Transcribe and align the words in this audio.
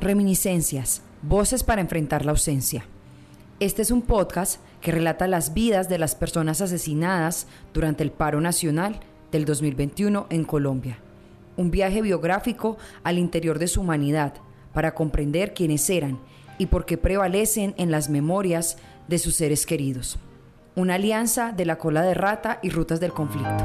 Reminiscencias, 0.00 1.02
voces 1.20 1.62
para 1.62 1.82
enfrentar 1.82 2.24
la 2.24 2.30
ausencia. 2.30 2.86
Este 3.60 3.82
es 3.82 3.90
un 3.90 4.00
podcast 4.00 4.58
que 4.80 4.92
relata 4.92 5.28
las 5.28 5.52
vidas 5.52 5.90
de 5.90 5.98
las 5.98 6.14
personas 6.14 6.62
asesinadas 6.62 7.46
durante 7.74 8.02
el 8.02 8.10
paro 8.10 8.40
nacional 8.40 9.00
del 9.30 9.44
2021 9.44 10.26
en 10.30 10.44
Colombia. 10.44 10.98
Un 11.58 11.70
viaje 11.70 12.00
biográfico 12.00 12.78
al 13.04 13.18
interior 13.18 13.58
de 13.58 13.68
su 13.68 13.82
humanidad 13.82 14.32
para 14.72 14.94
comprender 14.94 15.52
quiénes 15.52 15.90
eran 15.90 16.18
y 16.56 16.66
por 16.66 16.86
qué 16.86 16.96
prevalecen 16.96 17.74
en 17.76 17.90
las 17.90 18.08
memorias 18.08 18.78
de 19.06 19.18
sus 19.18 19.34
seres 19.34 19.66
queridos. 19.66 20.18
Una 20.76 20.94
alianza 20.94 21.52
de 21.52 21.66
la 21.66 21.76
cola 21.76 22.00
de 22.00 22.14
rata 22.14 22.58
y 22.62 22.70
rutas 22.70 23.00
del 23.00 23.12
conflicto. 23.12 23.64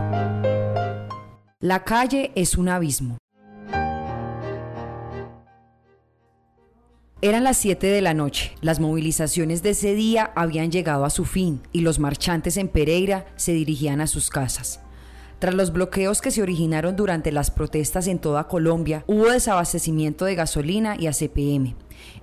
La 1.61 1.85
calle 1.85 2.33
es 2.35 2.57
un 2.57 2.67
abismo. 2.67 3.17
Eran 7.25 7.43
las 7.43 7.57
7 7.57 7.87
de 7.87 8.01
la 8.03 8.13
noche. 8.13 8.51
Las 8.61 8.79
movilizaciones 8.79 9.63
de 9.63 9.71
ese 9.71 9.95
día 9.95 10.31
habían 10.35 10.71
llegado 10.71 11.05
a 11.05 11.09
su 11.09 11.25
fin 11.25 11.59
y 11.73 11.81
los 11.81 11.97
marchantes 11.97 12.55
en 12.55 12.67
Pereira 12.67 13.25
se 13.35 13.51
dirigían 13.51 13.99
a 13.99 14.05
sus 14.05 14.29
casas. 14.29 14.79
Tras 15.39 15.55
los 15.55 15.73
bloqueos 15.73 16.21
que 16.21 16.29
se 16.29 16.43
originaron 16.43 16.95
durante 16.95 17.31
las 17.31 17.49
protestas 17.49 18.05
en 18.05 18.19
toda 18.19 18.47
Colombia, 18.47 19.03
hubo 19.07 19.31
desabastecimiento 19.31 20.25
de 20.25 20.35
gasolina 20.35 20.97
y 20.99 21.07
ACPM. 21.07 21.73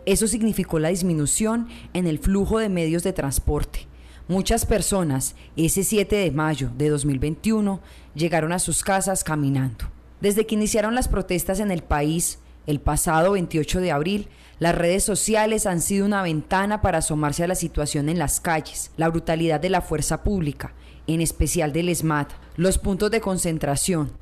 Eso 0.06 0.28
significó 0.28 0.78
la 0.78 0.90
disminución 0.90 1.66
en 1.94 2.06
el 2.06 2.20
flujo 2.20 2.60
de 2.60 2.68
medios 2.68 3.02
de 3.02 3.12
transporte. 3.12 3.88
Muchas 4.28 4.64
personas, 4.66 5.34
ese 5.56 5.82
7 5.82 6.14
de 6.14 6.30
mayo 6.30 6.70
de 6.78 6.90
2021, 6.90 7.80
llegaron 8.14 8.52
a 8.52 8.60
sus 8.60 8.84
casas 8.84 9.24
caminando. 9.24 9.86
Desde 10.20 10.46
que 10.46 10.54
iniciaron 10.54 10.94
las 10.94 11.08
protestas 11.08 11.58
en 11.58 11.72
el 11.72 11.82
país, 11.82 12.38
el 12.68 12.80
pasado 12.80 13.32
28 13.32 13.80
de 13.80 13.90
abril, 13.90 14.28
las 14.62 14.76
redes 14.76 15.02
sociales 15.02 15.66
han 15.66 15.80
sido 15.80 16.06
una 16.06 16.22
ventana 16.22 16.82
para 16.82 16.98
asomarse 16.98 17.42
a 17.42 17.48
la 17.48 17.56
situación 17.56 18.08
en 18.08 18.20
las 18.20 18.38
calles, 18.38 18.92
la 18.96 19.08
brutalidad 19.08 19.58
de 19.58 19.70
la 19.70 19.80
fuerza 19.80 20.22
pública, 20.22 20.72
en 21.08 21.20
especial 21.20 21.72
del 21.72 21.88
ESMAD, 21.88 22.28
los 22.54 22.78
puntos 22.78 23.10
de 23.10 23.20
concentración, 23.20 24.12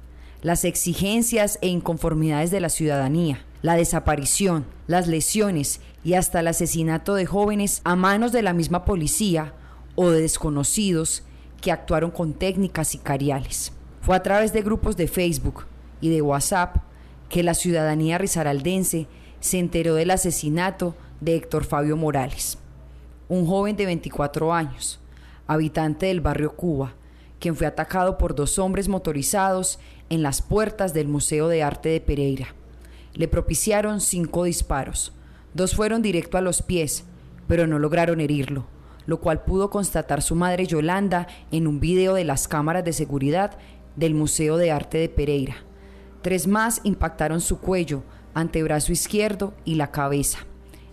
las 0.40 0.64
exigencias 0.64 1.58
e 1.60 1.68
inconformidades 1.68 2.50
de 2.50 2.60
la 2.60 2.70
ciudadanía, 2.70 3.44
la 3.60 3.74
desaparición, 3.74 4.64
las 4.86 5.08
lesiones 5.08 5.82
y 6.04 6.14
hasta 6.14 6.40
el 6.40 6.48
asesinato 6.48 7.16
de 7.16 7.26
jóvenes 7.26 7.82
a 7.84 7.94
manos 7.94 8.32
de 8.32 8.40
la 8.40 8.54
misma 8.54 8.86
policía 8.86 9.52
o 9.94 10.08
de 10.08 10.22
desconocidos 10.22 11.22
que 11.60 11.70
actuaron 11.70 12.10
con 12.10 12.32
técnicas 12.32 12.88
sicariales. 12.88 13.72
Fue 14.00 14.16
a 14.16 14.22
través 14.22 14.54
de 14.54 14.62
grupos 14.62 14.96
de 14.96 15.06
Facebook 15.06 15.66
y 16.00 16.08
de 16.08 16.22
WhatsApp 16.22 16.76
que 17.28 17.42
la 17.42 17.52
ciudadanía 17.52 18.16
risaraldense 18.16 19.06
se 19.40 19.58
enteró 19.58 19.94
del 19.94 20.10
asesinato 20.10 20.94
de 21.20 21.36
Héctor 21.36 21.64
Fabio 21.64 21.96
Morales, 21.96 22.58
un 23.28 23.46
joven 23.46 23.76
de 23.76 23.86
24 23.86 24.52
años, 24.52 25.00
habitante 25.46 26.06
del 26.06 26.20
barrio 26.20 26.54
Cuba, 26.54 26.94
quien 27.38 27.56
fue 27.56 27.66
atacado 27.66 28.18
por 28.18 28.34
dos 28.34 28.58
hombres 28.58 28.88
motorizados 28.88 29.78
en 30.10 30.22
las 30.22 30.42
puertas 30.42 30.92
del 30.94 31.08
Museo 31.08 31.48
de 31.48 31.62
Arte 31.62 31.88
de 31.88 32.00
Pereira. 32.00 32.54
Le 33.14 33.28
propiciaron 33.28 34.00
cinco 34.00 34.44
disparos. 34.44 35.12
Dos 35.54 35.74
fueron 35.74 36.02
directo 36.02 36.38
a 36.38 36.42
los 36.42 36.62
pies, 36.62 37.04
pero 37.48 37.66
no 37.66 37.78
lograron 37.78 38.20
herirlo, 38.20 38.66
lo 39.06 39.20
cual 39.20 39.42
pudo 39.42 39.70
constatar 39.70 40.22
su 40.22 40.36
madre 40.36 40.66
Yolanda 40.66 41.26
en 41.50 41.66
un 41.66 41.80
video 41.80 42.14
de 42.14 42.24
las 42.24 42.46
cámaras 42.46 42.84
de 42.84 42.92
seguridad 42.92 43.56
del 43.96 44.14
Museo 44.14 44.56
de 44.56 44.70
Arte 44.70 44.98
de 44.98 45.08
Pereira. 45.08 45.56
Tres 46.22 46.46
más 46.46 46.80
impactaron 46.84 47.40
su 47.40 47.58
cuello, 47.58 48.02
antebrazo 48.34 48.92
izquierdo 48.92 49.54
y 49.64 49.74
la 49.74 49.90
cabeza. 49.90 50.38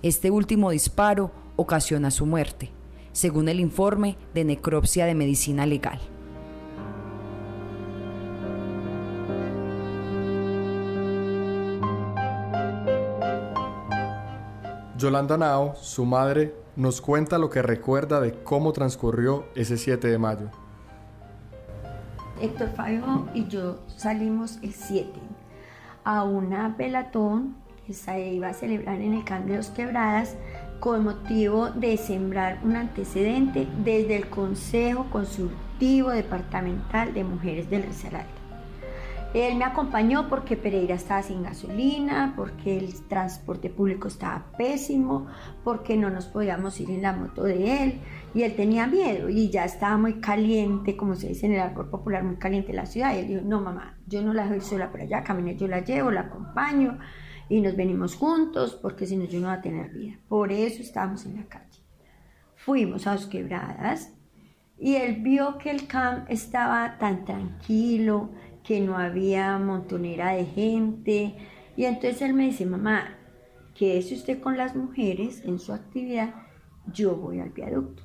Este 0.01 0.31
último 0.31 0.71
disparo 0.71 1.31
ocasiona 1.55 2.11
su 2.11 2.25
muerte, 2.25 2.71
según 3.11 3.49
el 3.49 3.59
informe 3.59 4.17
de 4.33 4.43
necropsia 4.43 5.05
de 5.05 5.15
medicina 5.15 5.65
legal. 5.65 5.99
Yolanda 14.97 15.37
Nao, 15.37 15.75
su 15.75 16.05
madre, 16.05 16.55
nos 16.75 17.01
cuenta 17.01 17.37
lo 17.37 17.49
que 17.49 17.61
recuerda 17.61 18.19
de 18.19 18.33
cómo 18.33 18.73
transcurrió 18.73 19.45
ese 19.55 19.77
7 19.77 20.07
de 20.07 20.17
mayo. 20.17 20.49
Héctor 22.41 22.69
Fabio 22.75 23.27
y 23.33 23.47
yo 23.47 23.79
salimos 23.95 24.57
el 24.61 24.73
7 24.73 25.07
a 26.07 26.23
una 26.23 26.69
velatón 26.69 27.57
que 27.85 27.91
se 27.91 28.31
iba 28.33 28.47
a 28.47 28.53
celebrar 28.53 29.01
en 29.01 29.13
el 29.13 29.25
Campo 29.25 29.49
de 29.49 29.57
los 29.57 29.67
Quebradas 29.71 30.37
con 30.79 31.03
motivo 31.03 31.69
de 31.71 31.97
sembrar 31.97 32.59
un 32.63 32.77
antecedente 32.77 33.67
desde 33.83 34.15
el 34.15 34.29
Consejo 34.29 35.07
Consultivo 35.11 36.11
Departamental 36.11 37.13
de 37.13 37.25
Mujeres 37.25 37.69
del 37.69 37.83
Risaralda. 37.83 38.36
Él 39.33 39.57
me 39.57 39.65
acompañó 39.65 40.29
porque 40.29 40.55
Pereira 40.55 40.95
estaba 40.95 41.21
sin 41.21 41.43
gasolina, 41.43 42.33
porque 42.35 42.77
el 42.77 43.07
transporte 43.07 43.69
público 43.69 44.07
estaba 44.07 44.51
pésimo, 44.57 45.27
porque 45.63 45.97
no 45.97 46.09
nos 46.09 46.25
podíamos 46.27 46.79
ir 46.79 46.89
en 46.91 47.01
la 47.01 47.13
moto 47.13 47.43
de 47.43 47.83
él 47.83 47.99
y 48.33 48.43
él 48.43 48.55
tenía 48.55 48.87
miedo 48.87 49.29
y 49.29 49.49
ya 49.49 49.65
estaba 49.65 49.97
muy 49.97 50.21
caliente, 50.21 50.95
como 50.95 51.15
se 51.15 51.27
dice 51.29 51.45
en 51.45 51.53
el 51.53 51.59
árbol 51.59 51.89
popular, 51.89 52.23
muy 52.23 52.37
caliente 52.37 52.71
la 52.73 52.85
ciudad. 52.85 53.15
Y 53.15 53.19
él 53.19 53.27
dijo, 53.27 53.41
no 53.43 53.61
mamá, 53.61 53.97
yo 54.07 54.21
no 54.21 54.33
la 54.33 54.47
dejo 54.47 54.63
sola 54.63 54.91
por 54.91 55.01
allá, 55.01 55.23
caminé, 55.23 55.55
yo 55.55 55.67
la 55.67 55.83
llevo, 55.83 56.09
la 56.09 56.21
acompaño 56.21 56.97
y 57.49 57.61
nos 57.61 57.75
venimos 57.75 58.15
juntos 58.15 58.77
porque 58.81 59.05
si 59.05 59.17
no 59.17 59.25
yo 59.25 59.39
no 59.39 59.47
voy 59.47 59.57
a 59.57 59.61
tener 59.61 59.89
vida. 59.91 60.17
Por 60.27 60.51
eso 60.51 60.81
estábamos 60.81 61.25
en 61.25 61.35
la 61.35 61.45
calle. 61.45 61.81
Fuimos 62.55 63.07
a 63.07 63.13
los 63.13 63.27
quebradas 63.27 64.13
y 64.79 64.95
él 64.95 65.21
vio 65.21 65.57
que 65.57 65.71
el 65.71 65.87
camp 65.87 66.29
estaba 66.29 66.97
tan 66.99 67.25
tranquilo, 67.25 68.31
que 68.67 68.81
no 68.81 68.97
había 68.97 69.57
montonera 69.57 70.33
de 70.33 70.45
gente. 70.45 71.37
Y 71.77 71.85
entonces 71.85 72.21
él 72.21 72.33
me 72.33 72.47
dice, 72.47 72.65
mamá, 72.65 73.15
quédese 73.73 74.15
usted 74.15 74.41
con 74.41 74.57
las 74.57 74.75
mujeres 74.75 75.41
en 75.45 75.57
su 75.57 75.71
actividad, 75.71 76.35
yo 76.91 77.15
voy 77.15 77.39
al 77.39 77.51
viaducto. 77.51 78.03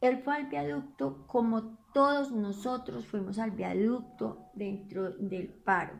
Él 0.00 0.18
fue 0.24 0.34
al 0.34 0.46
viaducto 0.46 1.24
como 1.28 1.78
todos 1.92 2.32
nosotros 2.32 3.06
fuimos 3.06 3.38
al 3.38 3.52
viaducto 3.52 4.46
dentro 4.54 5.12
del 5.12 5.48
paro. 5.48 5.94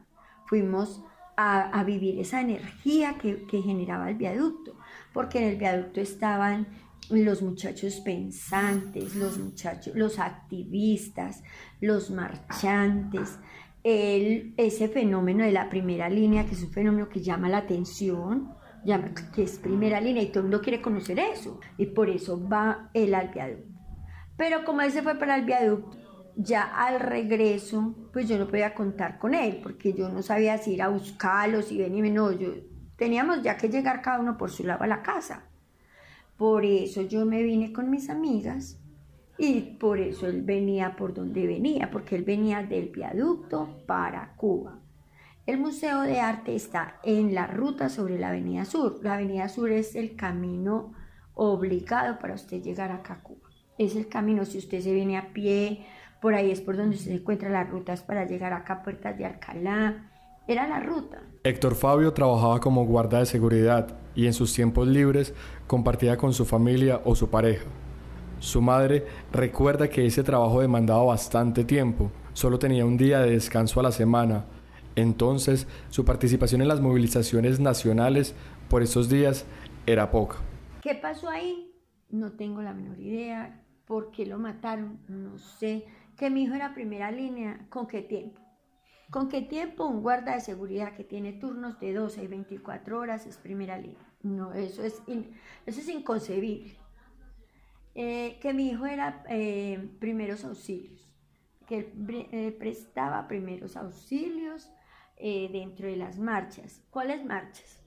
Fuimos 0.47 1.05
a, 1.37 1.85
vivir 1.85 2.19
esa 2.19 2.41
energía 2.41 3.17
que, 3.19 3.63
generaba 3.63 4.11
el 4.11 4.17
viaducto 4.17 4.75
porque 5.13 5.39
en 5.39 5.45
el 5.45 5.57
viaducto 5.57 6.01
estaban 6.01 6.67
los 7.09 7.43
muchachos 7.43 8.01
pensantes, 8.01 9.17
los 9.17 9.39
muchachos, 9.39 9.95
los 9.97 10.19
activistas, 10.19 11.43
los 11.81 12.11
marchantes, 12.11 13.39
el, 13.83 14.55
ese 14.57 14.89
fenómeno 14.89 15.45
de 15.45 15.53
la 15.53 15.69
primera 15.69 16.09
línea, 16.09 16.47
que 16.47 16.55
es 16.55 16.63
un 16.63 16.71
fenómeno 16.71 17.09
que 17.09 17.21
llama 17.21 17.49
la 17.49 17.59
atención, 17.59 18.55
que 19.35 19.43
es 19.43 19.59
primera 19.59 20.01
línea 20.01 20.23
y 20.23 20.29
todo 20.29 20.41
el 20.41 20.45
mundo 20.45 20.63
quiere 20.63 20.81
conocer 20.81 21.19
eso, 21.19 21.59
y 21.77 21.87
por 21.87 22.09
eso 22.09 22.49
va 22.49 22.91
él 22.95 23.15
al 23.15 23.29
viaducto. 23.29 23.69
Pero 24.37 24.65
como 24.65 24.81
él 24.83 24.93
se 24.93 25.03
fue 25.03 25.17
para 25.17 25.37
el 25.37 25.45
viaducto, 25.45 25.99
ya 26.37 26.63
al 26.63 27.01
regreso, 27.01 27.95
pues 28.13 28.29
yo 28.29 28.39
no 28.39 28.47
podía 28.47 28.75
contar 28.75 29.19
con 29.19 29.35
él, 29.35 29.61
porque 29.63 29.93
yo 29.93 30.09
no 30.09 30.23
sabía 30.23 30.59
si 30.59 30.73
ir 30.73 30.83
a 30.83 30.89
buscarlo, 30.89 31.61
si 31.63 31.77
venía, 31.77 32.11
no, 32.11 32.33
yo 32.33 32.51
Teníamos 33.01 33.41
ya 33.41 33.57
que 33.57 33.71
llegar 33.71 34.03
cada 34.03 34.21
uno 34.21 34.37
por 34.37 34.51
su 34.51 34.63
lado 34.63 34.85
a 34.85 34.87
la 34.87 35.01
casa. 35.01 35.45
Por 36.37 36.67
eso 36.67 37.01
yo 37.01 37.25
me 37.25 37.43
vine 37.43 37.73
con 37.73 37.89
mis 37.89 38.11
amigas 38.11 38.79
y 39.39 39.63
por 39.63 39.99
eso 39.99 40.27
él 40.27 40.43
venía 40.43 40.97
por 40.97 41.15
donde 41.15 41.47
venía, 41.47 41.91
porque 41.91 42.15
él 42.15 42.25
venía 42.25 42.63
del 42.63 42.91
viaducto 42.91 43.83
para 43.87 44.35
Cuba. 44.37 44.81
El 45.47 45.59
Museo 45.59 46.03
de 46.03 46.21
Arte 46.21 46.55
está 46.55 47.01
en 47.03 47.35
la 47.35 47.47
ruta 47.47 47.89
sobre 47.89 48.19
la 48.19 48.29
Avenida 48.29 48.67
Sur. 48.67 49.01
La 49.03 49.15
Avenida 49.15 49.49
Sur 49.49 49.71
es 49.71 49.97
el 49.97 50.15
camino 50.15 50.93
obligado 51.33 52.19
para 52.19 52.35
usted 52.35 52.61
llegar 52.61 52.93
acá 52.93 53.15
a 53.15 53.23
Cuba. 53.23 53.49
Es 53.79 53.97
el 53.97 54.09
camino, 54.09 54.45
si 54.45 54.59
usted 54.59 54.83
se 54.83 54.93
viene 54.93 55.17
a 55.17 55.33
pie, 55.33 55.87
por 56.21 56.35
ahí 56.35 56.51
es 56.51 56.61
por 56.61 56.77
donde 56.77 56.99
se 56.99 57.15
encuentra 57.15 57.49
las 57.49 57.71
rutas 57.71 58.03
para 58.03 58.27
llegar 58.27 58.53
acá 58.53 58.75
a 58.75 58.83
Puertas 58.83 59.17
de 59.17 59.25
Alcalá, 59.25 60.10
era 60.53 60.69
la 60.69 60.81
ruta. 60.81 61.23
Héctor 61.43 61.75
Fabio 61.75 62.13
trabajaba 62.13 62.61
como 62.61 62.85
guarda 62.85 63.19
de 63.19 63.27
seguridad 63.27 63.97
y 64.15 64.27
en 64.27 64.33
sus 64.33 64.53
tiempos 64.53 64.87
libres 64.87 65.35
compartía 65.67 66.17
con 66.17 66.33
su 66.33 66.45
familia 66.45 67.01
o 67.05 67.15
su 67.15 67.31
pareja. 67.31 67.67
Su 68.39 68.61
madre 68.61 69.07
recuerda 69.33 69.89
que 69.89 70.07
ese 70.07 70.23
trabajo 70.23 70.61
demandaba 70.61 71.05
bastante 71.05 71.65
tiempo, 71.65 72.11
solo 72.33 72.59
tenía 72.59 72.85
un 72.85 72.97
día 72.97 73.21
de 73.21 73.33
descanso 73.33 73.81
a 73.81 73.83
la 73.83 73.93
semana, 73.93 74.45
entonces 74.97 75.67
su 75.89 76.05
participación 76.05 76.63
en 76.63 76.69
las 76.69 76.81
movilizaciones 76.81 77.61
nacionales 77.61 78.35
por 78.69 78.83
esos 78.83 79.09
días 79.09 79.45
era 79.87 80.11
poca. 80.11 80.37
¿Qué 80.83 80.95
pasó 80.95 81.29
ahí? 81.29 81.73
No 82.11 82.33
tengo 82.33 82.63
la 82.63 82.73
menor 82.73 82.99
idea 82.99 83.61
¿Por 83.91 84.13
qué 84.13 84.25
lo 84.25 84.39
mataron? 84.39 85.01
No 85.09 85.37
sé. 85.37 85.85
Que 86.17 86.31
mi 86.31 86.45
hijo 86.45 86.55
era 86.55 86.75
primera 86.75 87.11
línea. 87.11 87.67
¿Con 87.71 87.89
qué 87.89 88.03
tiempo? 88.03 88.41
¿Con 89.11 89.29
qué 89.29 89.43
tiempo 89.43 89.87
un 89.87 90.03
guarda 90.03 90.35
de 90.35 90.41
seguridad 90.41 90.95
que 90.95 91.03
tiene 91.03 91.33
turnos 91.33 91.81
de 91.81 91.93
12 91.93 92.23
y 92.23 92.27
24 92.29 92.99
horas 92.99 93.27
es 93.27 93.37
primera 93.39 93.77
línea? 93.77 94.07
No, 94.23 94.53
eso 94.53 94.85
es, 94.85 95.03
eso 95.67 95.81
es 95.81 95.89
inconcebible. 95.89 96.77
Eh, 97.97 98.39
que 98.41 98.55
mi 98.55 98.69
hijo 98.69 98.87
era 98.87 99.25
eh, 99.29 99.91
primeros 99.99 100.45
auxilios, 100.45 101.11
que 101.67 101.93
eh, 102.31 102.57
prestaba 102.57 103.27
primeros 103.27 103.77
auxilios 103.77 104.71
dentro 105.19 105.87
de 105.87 105.97
las 105.97 106.19
marchas. 106.19 106.83
¿Cuáles 106.89 107.23
marchas? 107.27 107.83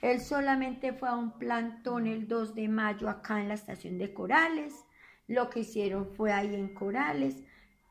Él 0.00 0.20
solamente 0.20 0.92
fue 0.92 1.08
a 1.08 1.16
un 1.16 1.36
plantón 1.36 2.06
el 2.06 2.28
2 2.28 2.54
de 2.54 2.68
mayo 2.68 3.08
acá 3.08 3.40
en 3.40 3.48
la 3.48 3.54
estación 3.54 3.98
de 3.98 4.14
Corales. 4.14 4.72
Lo 5.26 5.50
que 5.50 5.60
hicieron 5.60 6.06
fue 6.14 6.32
ahí 6.32 6.54
en 6.54 6.72
Corales. 6.72 7.42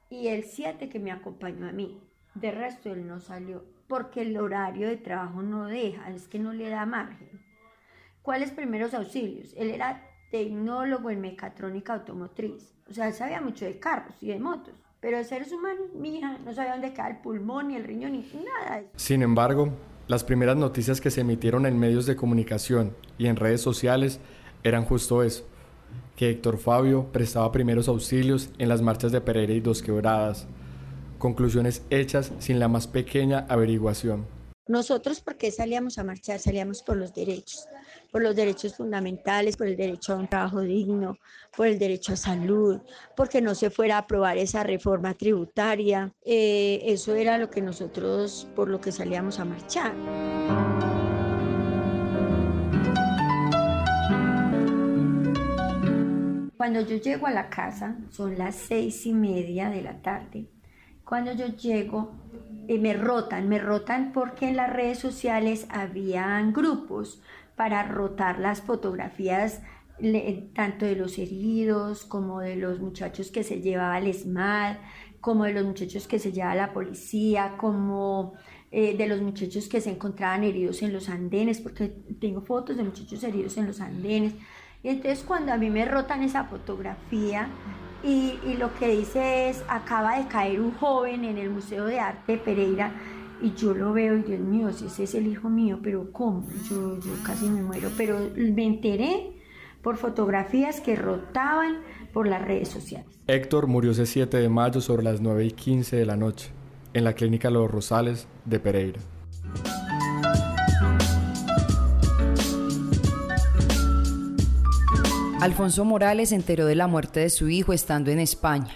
Y 0.10 0.28
el 0.28 0.46
7 0.46 0.88
que 0.88 1.00
me 1.00 1.12
acompañó 1.12 1.68
a 1.68 1.74
mí. 1.74 2.02
De 2.36 2.52
resto 2.52 2.92
él 2.92 3.08
no 3.08 3.20
salió 3.20 3.64
porque 3.88 4.22
el 4.22 4.38
horario 4.38 4.88
de 4.88 4.96
trabajo 4.96 5.42
no 5.42 5.66
deja, 5.66 6.10
es 6.12 6.30
que 6.30 6.40
no 6.40 6.54
le 6.54 6.70
da 6.70 6.86
margen. 6.86 7.28
¿Cuáles 8.22 8.52
primeros 8.52 8.94
auxilios? 8.94 9.54
Él 9.58 9.70
era 9.70 10.08
tecnólogo 10.32 11.10
en 11.10 11.20
mecatrónica 11.20 11.96
automotriz. 11.96 12.74
O 12.90 12.94
sea, 12.94 13.10
él 13.10 13.14
sabía 13.14 13.42
mucho 13.42 13.66
de 13.66 13.80
carros 13.80 14.16
y 14.22 14.28
de 14.28 14.40
motos. 14.40 14.74
Pero 15.02 15.18
de 15.18 15.26
seres 15.26 15.52
humanos, 15.52 15.88
mi 15.94 16.18
hija, 16.18 16.38
no 16.46 16.54
sabía 16.54 16.72
dónde 16.72 16.94
queda 16.94 17.10
el 17.10 17.18
pulmón, 17.18 17.68
ni 17.68 17.76
el 17.76 17.84
riñón, 17.84 18.14
ni 18.14 18.22
nada. 18.22 18.84
Sin 18.96 19.24
embargo, 19.24 19.74
las 20.08 20.24
primeras 20.24 20.56
noticias 20.56 21.02
que 21.02 21.12
se 21.12 21.22
emitieron 21.22 21.66
en 21.66 21.78
medios 21.78 22.06
de 22.06 22.16
comunicación 22.16 22.96
y 23.18 23.28
en 23.28 23.36
redes 23.36 23.62
sociales 23.62 24.22
eran 24.64 24.86
justo 24.86 25.24
eso, 25.24 25.46
que 26.16 26.30
Héctor 26.30 26.60
Fabio 26.60 27.12
prestaba 27.12 27.52
primeros 27.52 27.88
auxilios 27.88 28.52
en 28.58 28.70
las 28.70 28.82
marchas 28.82 29.12
de 29.12 29.20
Pereira 29.22 29.54
y 29.54 29.60
Dos 29.60 29.82
Quebradas, 29.82 30.48
conclusiones 31.22 31.84
hechas 31.92 32.32
sin 32.40 32.60
la 32.60 32.68
más 32.68 32.88
pequeña 32.88 33.46
averiguación. 33.48 34.26
Nosotros, 34.68 35.22
¿por 35.22 35.38
qué 35.38 35.52
salíamos 35.52 35.98
a 35.98 36.04
marchar? 36.04 36.40
Salíamos 36.40 36.82
por 36.82 36.98
los 36.98 37.14
derechos, 37.14 37.68
por 38.12 38.24
los 38.24 38.36
derechos 38.36 38.76
fundamentales, 38.76 39.56
por 39.56 39.68
el 39.68 39.78
derecho 39.78 40.14
a 40.14 40.18
un 40.18 40.28
trabajo 40.28 40.62
digno, 40.62 41.18
por 41.56 41.68
el 41.68 41.78
derecho 41.78 42.14
a 42.14 42.16
salud, 42.16 42.80
porque 43.16 43.42
no 43.42 43.54
se 43.54 43.70
fuera 43.70 43.96
a 43.96 44.00
aprobar 44.00 44.38
esa 44.38 44.64
reforma 44.64 45.14
tributaria. 45.14 46.12
Eh, 46.26 46.82
eso 46.86 47.16
era 47.16 47.38
lo 47.38 47.50
que 47.50 47.62
nosotros, 47.62 48.48
por 48.56 48.68
lo 48.68 48.82
que 48.82 48.92
salíamos 48.92 49.40
a 49.40 49.46
marchar. 49.46 49.94
Cuando 56.58 56.82
yo 56.82 56.98
llego 56.98 57.28
a 57.28 57.32
la 57.32 57.50
casa, 57.50 57.98
son 58.10 58.38
las 58.38 58.56
seis 58.56 59.06
y 59.06 59.14
media 59.14 59.70
de 59.70 59.82
la 59.82 60.02
tarde, 60.02 60.48
cuando 61.12 61.34
yo 61.34 61.48
llego, 61.48 62.14
eh, 62.70 62.80
me 62.80 62.94
rotan, 62.94 63.50
me 63.50 63.60
rotan 63.60 64.14
porque 64.14 64.48
en 64.48 64.56
las 64.56 64.72
redes 64.72 64.98
sociales 64.98 65.68
habían 65.70 66.54
grupos 66.54 67.22
para 67.58 67.84
rotar 67.84 68.40
las 68.40 68.62
fotografías 68.62 69.62
tanto 70.54 70.86
de 70.86 70.96
los 70.96 71.18
heridos 71.18 72.06
como 72.06 72.40
de 72.40 72.56
los 72.56 72.80
muchachos 72.80 73.30
que 73.30 73.44
se 73.44 73.60
llevaba 73.60 73.98
el 73.98 74.08
ESMAD, 74.08 74.78
como 75.20 75.44
de 75.44 75.52
los 75.52 75.66
muchachos 75.66 76.08
que 76.08 76.18
se 76.18 76.32
llevaba 76.32 76.56
la 76.56 76.72
policía, 76.72 77.56
como 77.58 78.36
eh, 78.72 78.96
de 78.96 79.08
los 79.08 79.22
muchachos 79.22 79.68
que 79.68 79.82
se 79.82 79.90
encontraban 79.90 80.46
heridos 80.46 80.82
en 80.82 80.94
los 80.94 81.10
andenes, 81.10 81.60
porque 81.60 81.90
tengo 82.22 82.40
fotos 82.40 82.78
de 82.78 82.84
muchachos 82.84 83.22
heridos 83.26 83.58
en 83.58 83.68
los 83.68 83.82
andenes. 83.82 84.32
Y 84.82 84.88
entonces 84.88 85.26
cuando 85.26 85.52
a 85.52 85.58
mí 85.58 85.70
me 85.70 85.84
rotan 85.84 86.24
esa 86.24 86.46
fotografía, 86.46 87.50
y, 88.04 88.56
lo 88.58 88.74
que 88.76 88.88
dice 88.90 89.50
es, 89.50 89.64
acaba 89.68 90.18
de 90.18 90.28
caer 90.28 90.62
un 90.62 90.72
joven 90.72 91.26
en 91.26 91.38
el 91.38 91.50
Museo 91.50 91.86
de 91.86 92.00
Arte 92.00 92.34
de 92.34 92.38
Pereira 92.38 92.94
y 93.42 93.54
yo 93.54 93.74
lo 93.74 93.94
veo 93.94 94.18
y 94.18 94.22
Dios 94.22 94.40
mío, 94.40 94.72
si 94.72 94.86
ese 94.86 95.04
es 95.04 95.16
el 95.16 95.28
hijo 95.28 95.50
mío, 95.50 95.80
pero 95.82 96.12
¿cómo? 96.12 96.48
Yo, 96.70 97.00
yo 97.00 97.12
casi 97.26 97.50
me 97.50 97.62
muero, 97.62 97.90
pero 97.98 98.20
me 98.36 98.66
enteré 98.66 99.34
por 99.82 99.98
fotografías 99.98 100.80
que 100.80 100.96
rotaban 100.96 101.78
por 102.14 102.28
las 102.28 102.44
redes 102.44 102.70
sociales. 102.70 103.08
Héctor 103.28 103.68
murió 103.68 103.92
ese 103.92 104.06
7 104.06 104.38
de 104.38 104.50
mayo 104.50 104.82
sobre 104.82 105.04
las 105.04 105.22
9 105.22 105.46
y 105.46 105.52
15 105.52 105.96
de 105.96 106.06
la 106.06 106.18
noche 106.18 106.52
en 106.94 107.04
la 107.04 107.14
clínica 107.14 107.50
Los 107.50 107.72
Rosales 107.72 108.28
de 108.46 108.60
Pereira. 108.60 109.00
Alfonso 115.42 115.86
Morales 115.86 116.30
se 116.30 116.36
enteró 116.36 116.68
de 116.68 116.76
la 116.76 116.86
muerte 116.86 117.20
de 117.20 117.32
su 117.32 117.50
hijo 117.50 117.74
estando 117.74 118.12
en 118.12 118.20
España, 118.20 118.76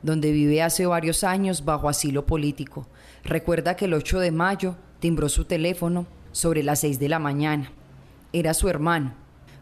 donde 0.00 0.32
vive 0.32 0.62
hace 0.62 0.86
varios 0.86 1.24
años 1.24 1.66
bajo 1.66 1.90
asilo 1.90 2.24
político. 2.24 2.88
Recuerda 3.22 3.76
que 3.76 3.84
el 3.84 3.92
8 3.92 4.20
de 4.20 4.30
mayo 4.30 4.76
timbró 4.98 5.28
su 5.28 5.44
teléfono 5.44 6.06
sobre 6.32 6.62
las 6.62 6.80
6 6.80 6.98
de 7.00 7.10
la 7.10 7.18
mañana. 7.18 7.70
Era 8.32 8.54
su 8.54 8.70
hermano. 8.70 9.12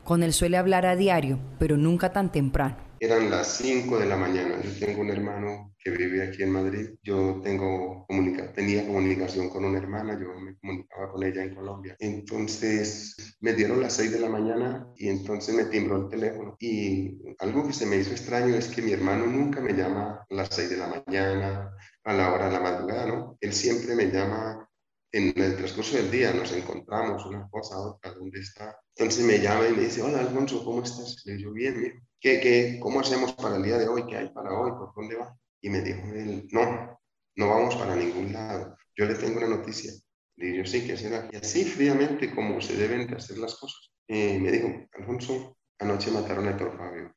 Con 0.05 0.23
él 0.23 0.33
suele 0.33 0.57
hablar 0.57 0.87
a 0.87 0.95
diario, 0.95 1.41
pero 1.59 1.77
nunca 1.77 2.13
tan 2.13 2.31
temprano. 2.31 2.77
Eran 3.05 3.29
las 3.29 3.59
5 3.59 3.99
de 3.99 4.07
la 4.07 4.17
mañana. 4.17 4.59
Yo 4.63 4.71
tengo 4.87 5.03
un 5.03 5.11
hermano 5.11 5.75
que 5.79 5.91
vive 5.91 6.27
aquí 6.27 6.43
en 6.43 6.53
Madrid. 6.53 6.95
Yo 7.03 7.39
tengo 7.45 8.07
tenía 8.55 8.87
comunicación 8.87 9.51
con 9.51 9.67
una 9.67 9.77
hermana, 9.77 10.19
yo 10.19 10.29
me 10.41 10.57
comunicaba 10.57 11.13
con 11.13 11.23
ella 11.23 11.43
en 11.43 11.55
Colombia. 11.55 11.97
Entonces 11.99 13.37
me 13.41 13.53
dieron 13.53 13.83
las 13.83 13.93
6 13.93 14.11
de 14.11 14.21
la 14.21 14.31
mañana 14.31 14.87
y 14.97 15.09
entonces 15.09 15.55
me 15.55 15.65
timbró 15.65 15.99
el 15.99 16.09
teléfono. 16.09 16.57
Y 16.59 17.19
algo 17.41 17.67
que 17.67 17.75
se 17.75 17.85
me 17.85 17.97
hizo 17.97 18.13
extraño 18.13 18.55
es 18.55 18.69
que 18.69 18.81
mi 18.81 18.93
hermano 18.93 19.27
nunca 19.27 19.61
me 19.61 19.75
llama 19.75 20.25
a 20.31 20.35
las 20.35 20.49
6 20.55 20.71
de 20.71 20.77
la 20.79 20.87
mañana, 20.87 21.71
a 22.05 22.13
la 22.15 22.33
hora 22.33 22.47
de 22.47 22.53
la 22.53 22.61
madrugada, 22.61 23.07
¿no? 23.07 23.37
Él 23.39 23.53
siempre 23.53 23.95
me 23.95 24.11
llama 24.11 24.67
en 25.15 25.33
el 25.37 25.57
transcurso 25.57 25.97
del 25.97 26.11
día, 26.11 26.33
nos 26.33 26.51
encontramos 26.51 27.25
una 27.25 27.49
cosa, 27.49 27.79
otra, 27.79 28.13
¿dónde 28.15 28.41
está? 28.41 28.77
Entonces 28.97 29.25
me 29.25 29.39
llama 29.39 29.69
y 29.69 29.73
me 29.73 29.83
dice, 29.83 30.03
hola 30.03 30.19
Alfonso, 30.19 30.65
¿cómo 30.65 30.83
estás? 30.83 31.23
Le 31.25 31.37
digo, 31.37 31.53
bien, 31.53 31.79
bien. 31.79 32.03
¿Qué, 32.21 32.41
qué, 32.41 32.81
¿Cómo 32.81 32.99
hacemos 32.99 33.33
para 33.35 33.57
el 33.57 33.63
día 33.63 33.79
de 33.79 33.87
hoy? 33.87 34.05
¿Qué 34.07 34.17
hay 34.17 34.31
para 34.31 34.53
hoy? 34.53 34.73
¿Por 34.73 34.93
dónde 34.93 35.15
va? 35.15 35.33
Y 35.61 35.71
me 35.71 35.83
dijo 35.83 36.01
él, 36.13 36.49
no, 36.51 37.01
no 37.37 37.49
vamos 37.49 37.77
para 37.77 37.95
ningún 37.95 38.33
lado. 38.33 38.77
Yo 38.97 39.05
le 39.05 39.15
tengo 39.15 39.39
una 39.39 39.57
noticia. 39.57 39.93
Le 40.37 40.47
digo, 40.47 40.67
sí, 40.67 40.85
¿qué 40.85 40.97
será? 40.97 41.29
Y 41.31 41.37
así 41.37 41.65
fríamente 41.65 42.35
como 42.35 42.61
se 42.61 42.75
deben 42.75 43.07
de 43.07 43.15
hacer 43.15 43.39
las 43.39 43.55
cosas. 43.55 43.93
Y 44.09 44.39
me 44.41 44.51
dijo, 44.51 44.69
Alfonso, 44.95 45.57
anoche 45.79 46.11
mataron 46.11 46.49
a 46.49 46.51
Héctor 46.51 46.77
Fabio. 46.77 47.15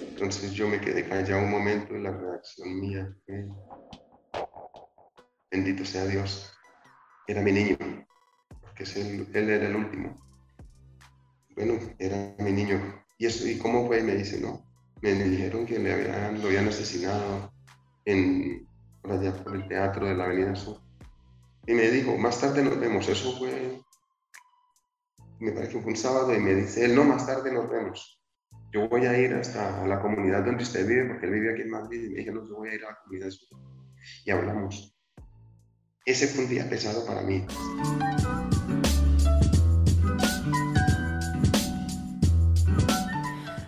Entonces 0.00 0.52
yo 0.52 0.66
me 0.66 0.80
quedé 0.80 1.06
callado 1.06 1.42
un 1.42 1.50
momento 1.50 1.94
y 1.94 2.02
la 2.02 2.12
reacción 2.12 2.80
mía 2.80 3.14
fue, 3.26 3.46
bendito 5.50 5.84
sea 5.84 6.06
Dios, 6.06 6.52
era 7.26 7.42
mi 7.42 7.52
niño, 7.52 7.76
porque 8.60 8.84
él, 8.84 9.50
era 9.50 9.68
el 9.68 9.76
último 9.76 10.28
bueno, 11.58 11.74
era 11.98 12.34
mi 12.38 12.52
niño. 12.52 12.80
¿Y, 13.18 13.26
eso, 13.26 13.46
¿Y 13.48 13.58
cómo 13.58 13.86
fue? 13.86 14.00
Me 14.02 14.14
dice, 14.14 14.40
no, 14.40 14.64
me, 15.02 15.12
dijeron 15.12 15.66
que 15.66 15.78
le 15.78 15.92
habían, 15.92 16.40
lo 16.40 16.46
habían 16.46 16.68
asesinado 16.68 17.52
en, 18.04 18.66
por 19.02 19.12
allá 19.12 19.32
por 19.42 19.56
el 19.56 19.66
teatro 19.66 20.06
de 20.06 20.14
la 20.14 20.26
Avenida 20.26 20.54
Sur. 20.54 20.80
Y 21.66 21.74
me 21.74 21.90
dijo, 21.90 22.16
más 22.16 22.40
tarde 22.40 22.62
nos 22.62 22.78
vemos. 22.78 23.08
Eso 23.08 23.36
fue, 23.36 23.80
me 25.40 25.50
parece 25.50 25.72
que 25.72 25.80
fue 25.80 25.90
un 25.90 25.96
sábado, 25.96 26.32
y 26.32 26.38
me 26.38 26.54
dice, 26.54 26.84
él, 26.84 26.94
no, 26.94 27.02
más 27.02 27.26
tarde 27.26 27.52
nos 27.52 27.68
vemos. 27.68 28.22
Yo 28.72 28.88
voy 28.88 29.06
a 29.06 29.18
ir 29.18 29.34
hasta 29.34 29.84
la 29.86 30.00
comunidad 30.00 30.44
donde 30.44 30.62
usted 30.62 30.86
vive, 30.86 31.06
porque 31.06 31.26
él 31.26 31.32
vive 31.32 31.52
aquí 31.52 31.62
en 31.62 31.70
Madrid, 31.70 32.04
y 32.04 32.10
me 32.10 32.20
dijo, 32.20 32.32
no, 32.32 32.46
yo 32.46 32.54
voy 32.54 32.68
a 32.68 32.74
ir 32.74 32.84
a 32.84 32.90
la 32.90 32.98
comunidad 33.00 33.30
sur. 33.30 33.58
Y 34.24 34.30
hablamos. 34.30 34.96
Ese 36.08 36.26
fue 36.26 36.44
un 36.44 36.50
día 36.50 36.66
pesado 36.66 37.04
para 37.04 37.20
mí. 37.20 37.44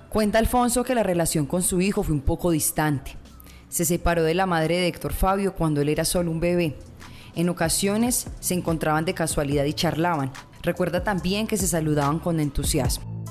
Cuenta 0.08 0.38
Alfonso 0.38 0.82
que 0.82 0.94
la 0.94 1.02
relación 1.02 1.44
con 1.44 1.62
su 1.62 1.82
hijo 1.82 2.02
fue 2.02 2.14
un 2.14 2.22
poco 2.22 2.50
distante. 2.50 3.14
Se 3.68 3.84
separó 3.84 4.22
de 4.22 4.32
la 4.32 4.46
madre 4.46 4.78
de 4.78 4.86
Héctor 4.86 5.12
Fabio 5.12 5.54
cuando 5.54 5.82
él 5.82 5.90
era 5.90 6.06
solo 6.06 6.30
un 6.30 6.40
bebé. 6.40 6.78
En 7.34 7.50
ocasiones 7.50 8.28
se 8.40 8.54
encontraban 8.54 9.04
de 9.04 9.12
casualidad 9.12 9.64
y 9.64 9.74
charlaban. 9.74 10.32
Recuerda 10.62 11.04
también 11.04 11.46
que 11.46 11.58
se 11.58 11.68
saludaban 11.68 12.20
con 12.20 12.40
entusiasmo. 12.40 13.22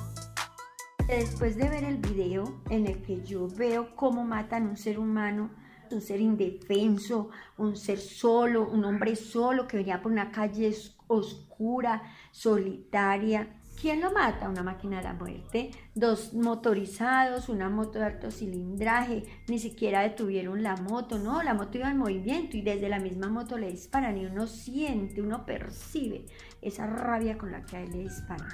Después 1.08 1.58
de 1.58 1.68
ver 1.68 1.84
el 1.84 1.98
video 1.98 2.62
en 2.70 2.86
el 2.86 3.02
que 3.02 3.24
yo 3.24 3.48
veo 3.48 3.96
cómo 3.96 4.24
matan 4.24 4.68
a 4.68 4.70
un 4.70 4.78
ser 4.78 5.00
humano, 5.00 5.50
un 5.96 6.02
ser 6.02 6.20
indefenso, 6.20 7.30
un 7.58 7.76
ser 7.76 8.00
solo, 8.00 8.70
un 8.70 8.84
hombre 8.86 9.16
solo 9.16 9.68
que 9.68 9.78
venía 9.78 10.02
por 10.02 10.12
una 10.12 10.32
calle 10.32 10.74
oscura, 11.08 12.04
solitaria, 12.32 13.60
¿Quién 13.82 14.02
lo 14.02 14.12
mata? 14.12 14.50
Una 14.50 14.62
máquina 14.62 14.98
de 14.98 15.04
la 15.04 15.14
muerte. 15.14 15.72
Dos 15.96 16.34
motorizados, 16.34 17.48
una 17.48 17.70
moto 17.70 17.98
de 18.00 18.06
alto 18.06 18.30
cilindraje, 18.30 19.24
ni 19.48 19.58
siquiera 19.58 20.02
detuvieron 20.02 20.62
la 20.62 20.76
moto, 20.76 21.18
no, 21.18 21.42
la 21.44 21.54
moto 21.54 21.78
iba 21.78 21.90
en 21.90 21.98
movimiento 21.98 22.58
y 22.58 22.62
desde 22.62 22.90
la 22.90 23.00
misma 23.00 23.30
moto 23.30 23.58
le 23.58 23.72
disparan 23.72 24.18
y 24.18 24.26
uno 24.26 24.48
siente, 24.48 25.22
uno 25.22 25.46
percibe 25.46 26.26
esa 26.62 26.88
rabia 26.88 27.38
con 27.38 27.54
la 27.54 27.64
que 27.64 27.78
a 27.78 27.82
él 27.82 27.92
le 27.92 28.00
disparan. 28.00 28.50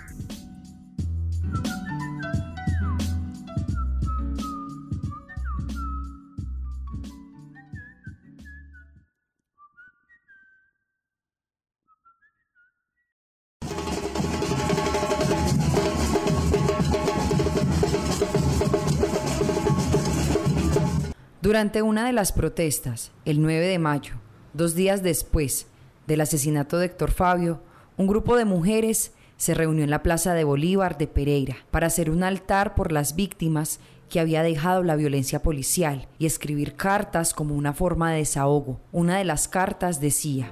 Durante 21.46 21.84
una 21.84 22.08
de 22.08 22.12
las 22.12 22.32
protestas, 22.32 23.12
el 23.24 23.40
9 23.40 23.68
de 23.68 23.78
mayo, 23.78 24.16
dos 24.54 24.74
días 24.74 25.04
después 25.04 25.68
del 26.08 26.22
asesinato 26.22 26.80
de 26.80 26.88
Héctor 26.88 27.12
Fabio, 27.12 27.62
un 27.98 28.08
grupo 28.08 28.36
de 28.36 28.46
mujeres 28.46 29.12
se 29.38 29.54
reunió 29.54 29.84
en 29.84 29.92
la 29.92 30.02
Plaza 30.02 30.34
de 30.34 30.44
Bolívar 30.44 30.98
de 30.98 31.06
Pereira 31.06 31.58
para 31.70 31.86
hacer 31.86 32.10
un 32.10 32.24
altar 32.24 32.74
por 32.74 32.92
las 32.92 33.16
víctimas 33.16 33.80
que 34.10 34.20
había 34.20 34.42
dejado 34.42 34.82
la 34.82 34.96
violencia 34.96 35.44
policial 35.44 36.08
y 36.18 36.26
escribir 36.26 36.74
cartas 36.74 37.36
como 37.36 37.54
una 37.54 37.74
forma 37.74 38.12
de 38.12 38.18
desahogo. 38.18 38.82
Una 38.92 39.20
de 39.20 39.26
las 39.26 39.48
cartas 39.48 40.02
decía, 40.02 40.52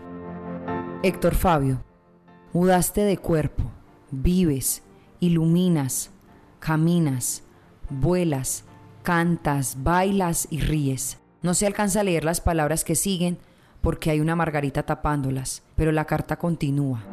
Héctor 1.02 1.34
Fabio, 1.34 1.84
mudaste 2.54 3.02
de 3.02 3.18
cuerpo, 3.18 3.64
vives, 4.12 4.84
iluminas, 5.20 6.12
caminas, 6.60 7.42
vuelas, 7.90 8.66
cantas, 9.04 9.84
bailas 9.84 10.48
y 10.50 10.62
ríes. 10.62 11.20
No 11.42 11.54
se 11.54 11.68
alcanza 11.68 12.00
a 12.00 12.04
leer 12.04 12.24
las 12.24 12.42
palabras 12.42 12.84
que 12.84 12.96
siguen 12.96 13.38
porque 13.82 14.10
hay 14.10 14.22
una 14.22 14.36
margarita 14.36 14.84
tapándolas, 14.84 15.62
pero 15.76 15.92
la 15.92 16.06
carta 16.06 16.38
continúa. 16.38 17.04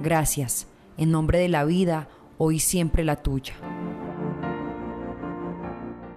Gracias, 0.00 0.68
en 0.96 1.10
nombre 1.10 1.40
de 1.40 1.48
la 1.48 1.64
vida, 1.64 2.08
hoy 2.38 2.60
siempre 2.60 3.04
la 3.04 3.16
tuya. 3.16 3.54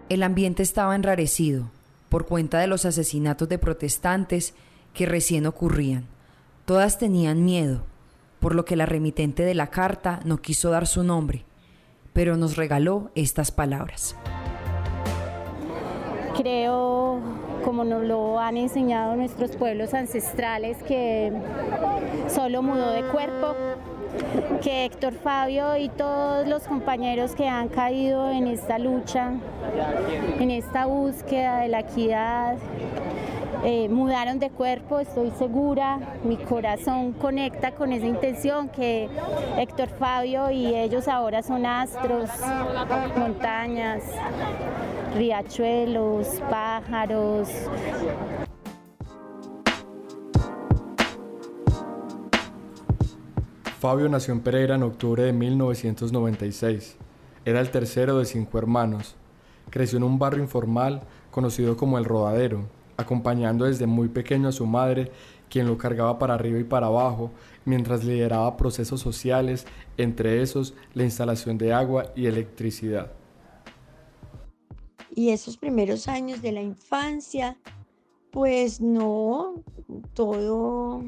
El 0.07 0.23
ambiente 0.23 0.61
estaba 0.61 0.95
enrarecido 0.95 1.71
por 2.09 2.27
cuenta 2.27 2.59
de 2.59 2.67
los 2.67 2.85
asesinatos 2.85 3.49
de 3.49 3.57
protestantes 3.57 4.53
que 4.93 5.05
recién 5.05 5.45
ocurrían. 5.45 6.05
Todas 6.65 6.99
tenían 6.99 7.43
miedo, 7.43 7.85
por 8.39 8.53
lo 8.53 8.65
que 8.65 8.75
la 8.75 8.85
remitente 8.85 9.43
de 9.43 9.55
la 9.55 9.67
carta 9.67 10.19
no 10.25 10.41
quiso 10.41 10.69
dar 10.69 10.85
su 10.85 11.03
nombre, 11.03 11.45
pero 12.13 12.37
nos 12.37 12.57
regaló 12.57 13.09
estas 13.15 13.51
palabras. 13.51 14.15
Creo, 16.35 17.19
como 17.65 17.83
nos 17.83 18.03
lo 18.03 18.39
han 18.39 18.57
enseñado 18.57 19.15
nuestros 19.15 19.55
pueblos 19.55 19.93
ancestrales, 19.93 20.81
que 20.83 21.31
solo 22.27 22.61
mudó 22.61 22.91
de 22.91 23.03
cuerpo, 23.03 23.55
que 24.61 24.85
Héctor 24.85 25.13
Fabio 25.13 25.77
y 25.77 25.89
todos 25.89 26.47
los 26.47 26.63
compañeros 26.63 27.35
que 27.35 27.47
han 27.47 27.67
caído 27.67 28.31
en 28.31 28.47
esta 28.47 28.79
lucha, 28.79 29.31
en 30.39 30.51
esta 30.51 30.85
búsqueda 30.85 31.59
de 31.59 31.67
la 31.67 31.79
equidad, 31.81 32.55
eh, 33.63 33.89
mudaron 33.89 34.39
de 34.39 34.49
cuerpo, 34.49 34.99
estoy 34.99 35.31
segura, 35.37 36.17
mi 36.23 36.35
corazón 36.37 37.13
conecta 37.13 37.71
con 37.71 37.93
esa 37.93 38.07
intención 38.07 38.69
que 38.69 39.07
Héctor 39.57 39.89
Fabio 39.89 40.49
y 40.49 40.73
ellos 40.73 41.07
ahora 41.07 41.43
son 41.43 41.65
astros, 41.65 42.29
montañas, 43.15 44.03
riachuelos, 45.15 46.27
pájaros. 46.49 47.49
Fabio 53.79 54.09
nació 54.09 54.33
en 54.33 54.41
Pereira 54.41 54.75
en 54.75 54.83
octubre 54.83 55.23
de 55.23 55.33
1996. 55.33 56.97
Era 57.45 57.59
el 57.59 57.71
tercero 57.71 58.17
de 58.19 58.25
cinco 58.25 58.57
hermanos. 58.59 59.15
Creció 59.71 59.97
en 59.97 60.03
un 60.03 60.19
barrio 60.19 60.43
informal 60.43 61.01
conocido 61.31 61.77
como 61.77 61.97
El 61.97 62.05
Rodadero, 62.05 62.65
acompañando 63.01 63.65
desde 63.65 63.85
muy 63.85 64.07
pequeño 64.07 64.47
a 64.47 64.51
su 64.51 64.65
madre, 64.65 65.11
quien 65.49 65.67
lo 65.67 65.77
cargaba 65.77 66.17
para 66.17 66.33
arriba 66.33 66.59
y 66.59 66.63
para 66.63 66.87
abajo, 66.87 67.31
mientras 67.65 68.03
lideraba 68.03 68.57
procesos 68.57 69.01
sociales, 69.01 69.65
entre 69.97 70.41
esos 70.41 70.73
la 70.93 71.03
instalación 71.03 71.57
de 71.57 71.73
agua 71.73 72.11
y 72.15 72.25
electricidad. 72.25 73.11
Y 75.13 75.29
esos 75.29 75.57
primeros 75.57 76.07
años 76.07 76.41
de 76.41 76.53
la 76.53 76.61
infancia, 76.61 77.57
pues 78.31 78.79
no, 78.79 79.55
todo 80.13 81.03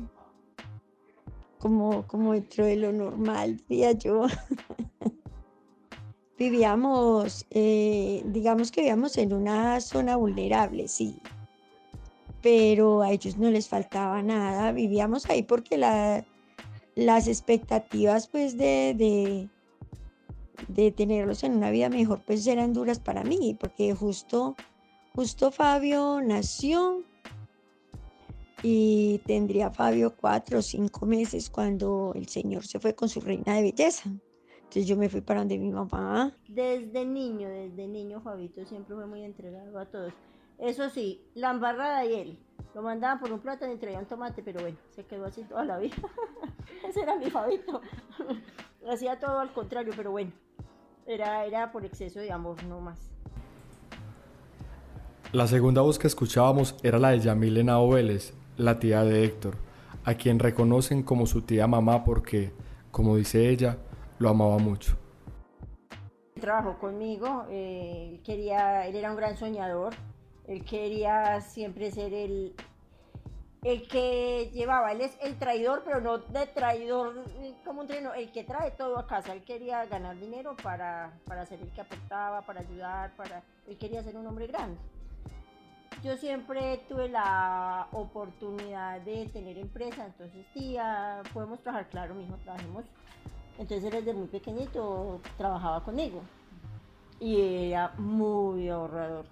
como, 1.57 2.05
como 2.07 2.33
dentro 2.33 2.65
de 2.65 2.75
lo 2.75 2.91
normal, 2.91 3.62
diría 3.69 3.93
yo. 3.93 4.27
vivíamos, 6.38 7.45
eh, 7.51 8.21
digamos 8.25 8.71
que 8.71 8.81
vivíamos 8.81 9.17
en 9.17 9.31
una 9.33 9.79
zona 9.79 10.17
vulnerable, 10.17 10.88
sí, 10.89 11.21
pero 12.43 13.01
a 13.01 13.12
ellos 13.12 13.38
no 13.38 13.50
les 13.50 13.69
faltaba 13.69 14.21
nada, 14.21 14.73
vivíamos 14.73 15.27
ahí 15.29 15.43
porque 15.43 15.77
las 15.77 17.27
expectativas 17.27 18.27
pues 18.27 18.57
de, 18.57 19.50
de, 20.67 20.91
tenerlos 20.91 21.43
en 21.45 21.53
una 21.53 21.71
vida 21.71 21.88
mejor 21.89 22.21
pues 22.25 22.45
eran 22.45 22.73
duras 22.73 23.00
para 23.00 23.23
mí, 23.23 23.57
porque 23.57 23.95
justo, 23.95 24.55
justo 25.15 25.51
Fabio 25.51 26.19
nació 26.21 27.01
y 28.62 29.21
tendría 29.25 29.71
Fabio 29.71 30.13
cuatro 30.13 30.59
o 30.59 30.62
cinco 30.62 31.05
meses 31.05 31.50
cuando 31.50 32.12
el 32.13 32.27
Señor 32.27 32.67
se 32.67 32.77
fue 32.77 32.93
con 32.93 33.07
su 33.07 33.21
reina 33.21 33.55
de 33.55 33.62
belleza. 33.62 34.09
Entonces 34.57 34.85
yo 34.85 34.97
me 34.97 35.07
fui 35.07 35.21
para 35.21 35.41
donde 35.41 35.57
mi 35.57 35.71
mamá. 35.71 36.35
Desde 36.50 37.05
niño, 37.05 37.47
desde 37.47 37.88
niño 37.88 38.19
Fabito 38.21 38.65
siempre 38.65 38.95
fue 38.95 39.05
muy 39.05 39.23
entregado 39.23 39.79
a 39.79 39.85
todos. 39.85 40.13
Eso 40.63 40.89
sí, 40.89 41.22
la 41.34 41.51
embarrada 41.51 42.05
y 42.05 42.13
él. 42.13 42.39
Lo 42.74 42.82
mandaban 42.82 43.20
por 43.20 43.34
un 43.34 43.39
plátano 43.39 43.74
y 43.74 43.77
traían 43.77 44.05
tomate, 44.05 44.41
pero 44.41 44.62
bueno, 44.62 44.77
se 44.91 45.05
quedó 45.05 45.25
así 45.25 45.43
toda 45.43 45.65
la 45.65 45.77
vida. 45.77 45.98
Ese 46.88 47.01
era 47.01 47.17
mi 47.17 47.29
Fabito. 47.29 47.82
Hacía 48.89 49.20
todo 49.20 49.39
al 49.39 49.51
contrario, 49.51 49.91
pero 49.93 50.12
bueno. 50.12 50.32
Era, 51.05 51.43
era 51.43 51.70
por 51.74 51.84
exceso 51.84 52.22
de 52.22 52.32
amor, 52.32 52.63
no 52.63 52.79
más. 52.79 53.12
La 55.34 55.48
segunda 55.48 55.82
voz 55.82 56.00
que 56.00 56.08
escuchábamos 56.08 56.77
era 56.82 56.98
la 56.98 57.10
de 57.10 57.20
Yamilena 57.20 57.77
Vélez, 57.82 58.34
la 58.55 58.79
tía 58.79 59.03
de 59.03 59.25
Héctor, 59.25 59.58
a 60.05 60.13
quien 60.13 60.39
reconocen 60.39 61.03
como 61.03 61.25
su 61.25 61.41
tía 61.41 61.67
mamá 61.67 62.05
porque, 62.05 62.53
como 62.89 63.17
dice 63.17 63.50
ella, 63.50 63.79
lo 64.17 64.29
amaba 64.29 64.60
mucho. 64.60 64.96
Trabajó 66.39 66.79
conmigo, 66.79 67.48
eh, 67.50 68.22
quería, 68.24 68.88
él 68.88 68.96
era 68.96 69.12
un 69.12 69.17
gran 69.17 69.36
soñador, 69.36 69.93
él 70.47 70.65
quería 70.65 71.41
siempre 71.41 71.91
ser 71.91 72.13
el, 72.13 72.55
el 73.63 73.88
que 73.88 74.50
llevaba, 74.53 74.91
él 74.91 75.01
es 75.01 75.17
el 75.21 75.38
traidor, 75.39 75.83
pero 75.85 76.01
no 76.01 76.17
de 76.17 76.47
traidor 76.47 77.23
como 77.63 77.81
un 77.81 77.88
traidor, 77.88 78.17
el 78.17 78.31
que 78.31 78.43
trae 78.43 78.71
todo 78.71 78.97
a 79.00 79.07
casa. 79.07 79.33
Él 79.33 79.43
quería 79.43 79.85
ganar 79.85 80.19
dinero 80.19 80.55
para, 80.62 81.13
para 81.25 81.45
ser 81.45 81.62
el 81.62 81.69
que 81.71 81.81
aportaba, 81.81 82.41
para 82.41 82.59
ayudar, 82.59 83.15
para, 83.15 83.43
él 83.67 83.77
quería 83.77 84.03
ser 84.03 84.17
un 84.17 84.27
hombre 84.27 84.47
grande. 84.47 84.77
Yo 86.03 86.17
siempre 86.17 86.83
tuve 86.89 87.07
la 87.07 87.88
oportunidad 87.93 89.00
de 89.01 89.27
tener 89.27 89.57
empresa, 89.57 90.05
entonces 90.05 90.45
tía, 90.53 91.21
podemos 91.33 91.62
trabajar, 91.62 91.88
claro, 91.89 92.15
mismo 92.15 92.35
trabajemos. 92.43 92.83
Entonces 93.57 93.89
desde 93.89 94.13
muy 94.13 94.27
pequeñito 94.27 95.21
trabajaba 95.38 95.83
conmigo 95.83 96.21
y 97.19 97.69
era 97.69 97.93
muy 97.97 98.67
ahorrador. 98.67 99.25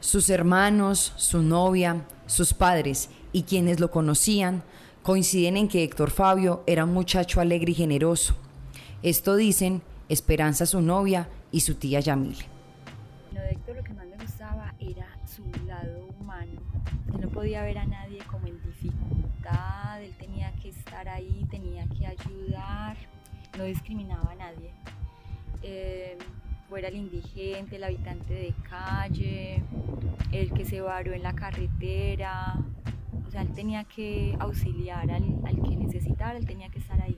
Sus 0.00 0.30
hermanos, 0.30 1.12
su 1.16 1.42
novia, 1.42 2.06
sus 2.26 2.54
padres 2.54 3.10
y 3.32 3.42
quienes 3.42 3.80
lo 3.80 3.90
conocían 3.90 4.62
coinciden 5.02 5.56
en 5.56 5.68
que 5.68 5.84
Héctor 5.84 6.10
Fabio 6.10 6.62
era 6.66 6.84
un 6.84 6.92
muchacho 6.92 7.40
alegre 7.40 7.72
y 7.72 7.74
generoso. 7.74 8.34
Esto 9.02 9.36
dicen 9.36 9.82
Esperanza, 10.08 10.66
su 10.66 10.80
novia, 10.80 11.28
y 11.50 11.60
su 11.60 11.74
tía 11.74 12.00
Yamile. 12.00 12.44
de 13.32 13.50
Héctor 13.50 13.76
lo 13.76 13.84
que 13.84 13.94
más 13.94 14.06
me 14.06 14.16
gustaba 14.16 14.74
era 14.78 15.06
su 15.26 15.44
lado 15.66 16.08
humano. 16.20 16.60
Él 17.14 17.20
no 17.20 17.28
podía 17.28 17.62
ver 17.62 17.78
a 17.78 17.86
nadie 17.86 18.18
como 18.30 18.46
en 18.46 18.62
dificultad, 18.62 20.02
él 20.02 20.14
tenía 20.18 20.52
que 20.60 20.70
estar 20.70 21.08
ahí, 21.08 21.46
tenía 21.50 21.86
que 21.86 22.06
ayudar, 22.06 22.96
no 23.56 23.64
discriminaba 23.64 24.30
a 24.32 24.34
nadie. 24.34 24.72
Eh, 25.62 26.18
fuera 26.68 26.88
el 26.88 26.96
indigente, 26.96 27.76
el 27.76 27.84
habitante 27.84 28.34
de 28.34 28.54
calle, 28.68 29.62
el 30.32 30.52
que 30.52 30.64
se 30.64 30.80
varó 30.80 31.12
en 31.12 31.22
la 31.22 31.34
carretera. 31.34 32.56
O 33.26 33.30
sea, 33.30 33.42
él 33.42 33.52
tenía 33.54 33.84
que 33.84 34.36
auxiliar 34.38 35.10
al, 35.10 35.22
que 35.62 35.76
necesitara, 35.76 36.36
él 36.36 36.46
tenía 36.46 36.68
que 36.68 36.78
estar 36.78 37.00
ahí. 37.00 37.16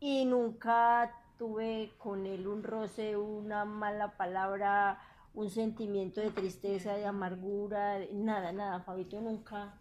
Y 0.00 0.24
nunca 0.24 1.12
tuve 1.38 1.92
con 1.98 2.26
él 2.26 2.46
un 2.48 2.62
roce, 2.64 3.16
una 3.16 3.64
mala 3.64 4.16
palabra, 4.16 5.00
un 5.34 5.48
sentimiento 5.48 6.20
de 6.20 6.30
tristeza, 6.30 6.94
de 6.94 7.06
amargura, 7.06 7.98
nada, 8.12 8.52
nada. 8.52 8.80
Fabito 8.80 9.20
nunca. 9.20 9.74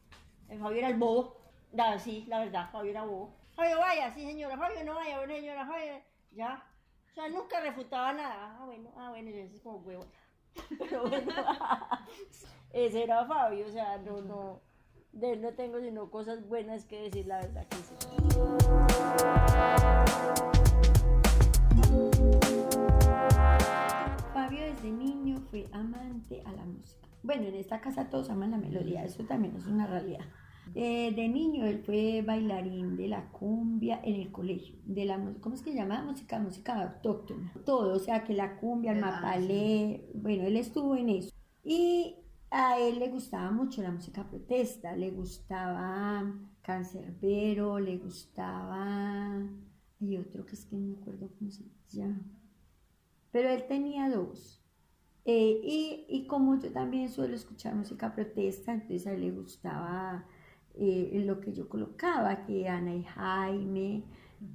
El 0.47 0.59
Fabio 0.59 0.77
era 0.77 0.89
el 0.89 0.97
bobo. 0.97 1.37
Nada, 1.73 1.99
sí, 1.99 2.25
la 2.27 2.39
verdad, 2.39 2.69
Fabio 2.71 2.91
era 2.91 3.03
bobo. 3.03 3.35
Fabio, 3.55 3.79
vaya, 3.79 4.11
sí, 4.11 4.23
señora, 4.25 4.57
Fabio, 4.57 4.83
no 4.85 4.93
vaya, 4.93 5.25
señora, 5.25 5.65
Fabio, 5.65 6.01
ya 6.31 6.63
sea, 7.17 7.29
nunca 7.29 7.59
refutaba 7.61 8.13
nada. 8.13 8.57
Ah, 8.59 8.65
bueno, 8.65 8.89
ah, 8.95 9.09
bueno, 9.09 9.29
yo 9.31 9.37
es 9.37 9.61
como 9.61 9.77
huevo. 9.77 10.05
Pero 10.77 11.09
bueno, 11.09 11.31
ese 12.73 13.03
era 13.03 13.25
Fabio, 13.25 13.65
o 13.67 13.71
sea, 13.71 13.97
no, 13.97 14.21
no, 14.21 14.61
de 15.11 15.33
él 15.33 15.41
no 15.41 15.53
tengo 15.53 15.79
sino 15.79 16.09
cosas 16.09 16.47
buenas 16.47 16.85
que 16.85 17.01
decir, 17.03 17.27
la 17.27 17.37
verdad 17.37 17.67
que 17.67 17.77
sí. 17.77 17.95
fue 25.49 25.67
amante 25.71 26.41
a 26.45 26.51
la 26.51 26.65
música. 26.65 27.07
Bueno, 27.23 27.47
en 27.47 27.55
esta 27.55 27.79
casa 27.81 28.09
todos 28.09 28.29
aman 28.29 28.51
la 28.51 28.57
melodía, 28.57 29.03
eso 29.03 29.23
también 29.23 29.55
es 29.55 29.65
una 29.65 29.87
realidad. 29.87 30.25
Eh, 30.75 31.11
de 31.15 31.27
niño 31.27 31.65
él 31.65 31.79
fue 31.79 32.21
bailarín 32.25 32.97
de 32.97 33.07
la 33.07 33.29
cumbia 33.31 33.99
en 34.03 34.15
el 34.15 34.31
colegio, 34.31 34.75
de 34.85 35.05
la 35.05 35.19
¿cómo 35.39 35.55
es 35.55 35.61
que 35.61 35.71
se 35.71 35.77
llama? 35.77 36.03
Música, 36.03 36.39
música 36.39 36.81
autóctona. 36.81 37.53
Todo, 37.65 37.95
o 37.95 37.99
sea 37.99 38.23
que 38.23 38.33
la 38.33 38.57
cumbia, 38.57 38.91
el 38.91 39.01
mapalé, 39.01 40.09
bueno, 40.13 40.43
él 40.43 40.57
estuvo 40.57 40.95
en 40.95 41.09
eso. 41.09 41.31
Y 41.63 42.15
a 42.49 42.79
él 42.79 42.99
le 42.99 43.09
gustaba 43.09 43.51
mucho 43.51 43.81
la 43.81 43.91
música 43.91 44.27
protesta, 44.29 44.95
le 44.95 45.11
gustaba 45.11 46.33
Cancerbero, 46.61 47.79
le 47.79 47.97
gustaba 47.97 49.41
y 49.99 50.17
otro 50.17 50.45
que 50.45 50.53
es 50.53 50.65
que 50.65 50.75
no 50.75 50.87
me 50.87 51.01
acuerdo 51.01 51.29
cómo 51.37 51.51
se 51.51 51.63
llama. 51.89 52.21
Pero 53.31 53.49
él 53.49 53.65
tenía 53.67 54.09
dos. 54.09 54.63
Eh, 55.25 55.59
y, 55.61 56.05
y, 56.07 56.25
como 56.25 56.57
yo 56.57 56.71
también 56.71 57.09
suelo 57.09 57.35
escuchar 57.35 57.75
música 57.75 58.15
protesta, 58.15 58.71
entonces 58.71 59.05
a 59.07 59.11
él 59.11 59.21
le 59.21 59.31
gustaba 59.31 60.25
eh, 60.79 61.23
lo 61.25 61.39
que 61.39 61.53
yo 61.53 61.67
colocaba, 61.67 62.45
que 62.45 62.67
Ana 62.67 62.95
y 62.95 63.03
Jaime, 63.03 64.03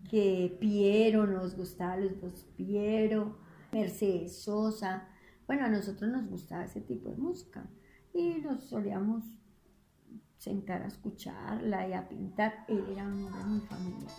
que 0.09 0.57
Piero, 0.61 1.27
nos 1.27 1.57
gustaba 1.57 1.97
los 1.97 2.21
dos 2.21 2.45
Piero, 2.57 3.39
Mercedes 3.73 4.37
Sosa. 4.43 5.09
Bueno, 5.47 5.67
a 5.67 5.69
nosotros 5.69 6.11
nos 6.11 6.29
gustaba 6.29 6.65
ese 6.65 6.81
tipo 6.81 7.09
de 7.09 7.17
música 7.17 7.69
y 8.15 8.41
nos 8.41 8.65
solíamos 8.65 9.25
sentar 10.39 10.83
a 10.83 10.89
escucharla 10.89 11.89
y 11.89 11.93
a 11.93 12.09
pintar. 12.09 12.65
Él 12.69 12.85
era 12.91 13.05
un 13.05 13.25
hombre 13.25 13.45
muy 13.45 13.61
familiar. 13.61 14.11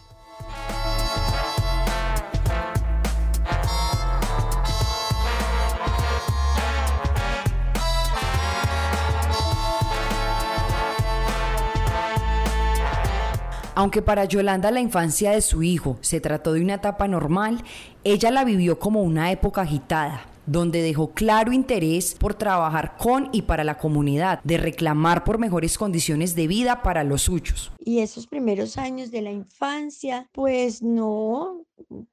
Aunque 13.75 14.03
para 14.03 14.25
Yolanda 14.25 14.69
la 14.69 14.81
infancia 14.81 15.31
de 15.31 15.41
su 15.41 15.63
hijo 15.63 15.97
se 16.01 16.21
trató 16.21 16.53
de 16.53 16.61
una 16.61 16.75
etapa 16.75 17.07
normal, 17.07 17.63
ella 18.03 18.29
la 18.29 18.43
vivió 18.43 18.77
como 18.77 19.01
una 19.01 19.31
época 19.31 19.61
agitada, 19.61 20.27
donde 20.45 20.83
dejó 20.83 21.11
claro 21.13 21.51
interés 21.51 22.13
por 22.13 22.35
trabajar 22.35 22.97
con 22.97 23.29
y 23.31 23.43
para 23.43 23.63
la 23.63 23.79
comunidad, 23.79 24.41
de 24.43 24.57
reclamar 24.57 25.23
por 25.23 25.39
mejores 25.39 25.77
condiciones 25.79 26.35
de 26.35 26.47
vida 26.47 26.83
para 26.83 27.03
los 27.03 27.23
suyos. 27.23 27.71
Y 27.79 27.99
esos 27.99 28.27
primeros 28.27 28.77
años 28.77 29.09
de 29.09 29.23
la 29.23 29.31
infancia, 29.31 30.29
pues 30.33 30.83
no, 30.83 31.65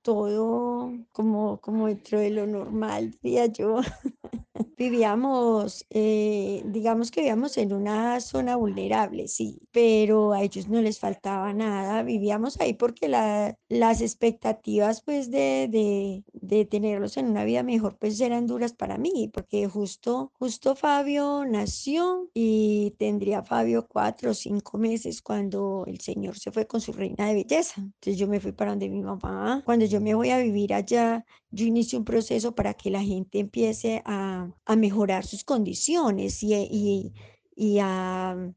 todo 0.02 0.92
como, 1.12 1.60
como 1.60 1.86
dentro 1.88 2.20
de 2.20 2.30
lo 2.30 2.46
normal, 2.46 3.16
diría 3.22 3.46
yo. 3.46 3.80
vivíamos, 4.80 5.84
eh, 5.90 6.62
digamos 6.64 7.10
que 7.10 7.20
vivíamos 7.20 7.58
en 7.58 7.74
una 7.74 8.18
zona 8.20 8.56
vulnerable, 8.56 9.28
sí, 9.28 9.60
pero 9.72 10.32
a 10.32 10.42
ellos 10.42 10.68
no 10.68 10.80
les 10.80 10.98
faltaba 10.98 11.52
nada, 11.52 12.02
vivíamos 12.02 12.58
ahí 12.60 12.72
porque 12.72 13.06
las 13.08 14.00
expectativas 14.00 15.02
pues 15.02 15.30
de, 15.30 15.68
de, 15.70 16.24
de, 16.32 16.64
tenerlos 16.64 17.18
en 17.18 17.26
una 17.28 17.44
vida 17.44 17.62
mejor 17.62 17.98
pues 17.98 18.18
eran 18.22 18.46
duras 18.46 18.72
para 18.72 18.96
mí, 18.96 19.30
porque 19.32 19.68
justo, 19.68 20.32
justo 20.38 20.74
Fabio 20.74 21.44
nació 21.46 22.30
y 22.32 22.94
tendría 22.98 23.42
Fabio 23.42 23.86
cuatro 23.86 24.30
o 24.30 24.34
cinco 24.34 24.78
meses 24.78 25.20
cuando 25.20 25.84
el 25.86 26.00
Señor 26.00 26.38
se 26.38 26.52
fue 26.52 26.66
con 26.66 26.80
su 26.80 26.92
reina 26.92 27.26
de 27.28 27.34
belleza. 27.34 27.74
Entonces 27.80 28.16
yo 28.16 28.26
me 28.28 28.40
fui 28.40 28.52
para 28.52 28.70
donde 28.70 28.88
mi 28.88 29.02
mamá, 29.02 29.59
cuando 29.64 29.84
yo 29.86 30.00
me 30.00 30.14
voy 30.14 30.30
a 30.30 30.38
vivir 30.38 30.74
allá, 30.74 31.24
yo 31.50 31.64
inicio 31.66 31.98
un 31.98 32.04
proceso 32.04 32.54
para 32.54 32.74
que 32.74 32.90
la 32.90 33.02
gente 33.02 33.38
empiece 33.40 34.02
a, 34.04 34.48
mejorar 34.76 35.24
sus 35.26 35.44
condiciones 35.44 36.42
y, 36.42 37.12
y 37.56 37.78
a 37.80 38.52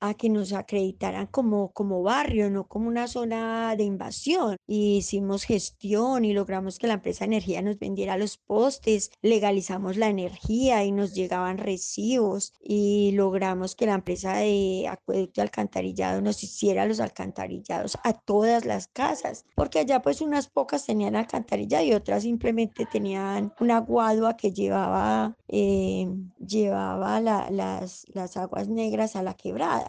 a 0.00 0.14
que 0.14 0.28
nos 0.28 0.52
acreditaran 0.52 1.26
como, 1.26 1.72
como 1.72 2.02
barrio, 2.02 2.50
no 2.50 2.68
como 2.68 2.88
una 2.88 3.08
zona 3.08 3.74
de 3.76 3.84
invasión. 3.84 4.56
Y 4.66 4.98
hicimos 4.98 5.44
gestión 5.44 6.24
y 6.24 6.32
logramos 6.32 6.78
que 6.78 6.86
la 6.86 6.94
empresa 6.94 7.24
de 7.24 7.36
energía 7.36 7.62
nos 7.62 7.78
vendiera 7.78 8.16
los 8.16 8.36
postes, 8.36 9.10
legalizamos 9.22 9.96
la 9.96 10.08
energía 10.08 10.84
y 10.84 10.92
nos 10.92 11.14
llegaban 11.14 11.58
recibos 11.58 12.52
y 12.62 13.12
logramos 13.12 13.74
que 13.74 13.86
la 13.86 13.94
empresa 13.94 14.36
de 14.36 14.86
acueducto 14.88 15.40
y 15.40 15.42
alcantarillado 15.42 16.20
nos 16.20 16.42
hiciera 16.42 16.86
los 16.86 17.00
alcantarillados 17.00 17.98
a 18.04 18.12
todas 18.12 18.64
las 18.64 18.88
casas, 18.88 19.44
porque 19.54 19.80
allá 19.80 20.02
pues 20.02 20.20
unas 20.20 20.48
pocas 20.48 20.86
tenían 20.86 21.16
alcantarillado 21.16 21.84
y 21.84 21.94
otras 21.94 22.22
simplemente 22.22 22.86
tenían 22.86 23.52
una 23.60 23.80
guadua 23.80 24.36
que 24.36 24.52
llevaba, 24.52 25.36
eh, 25.48 26.08
llevaba 26.38 27.20
las, 27.20 28.06
las 28.12 28.36
aguas 28.36 28.68
negras 28.68 29.16
a 29.16 29.22
la 29.22 29.34
quebrada 29.34 29.87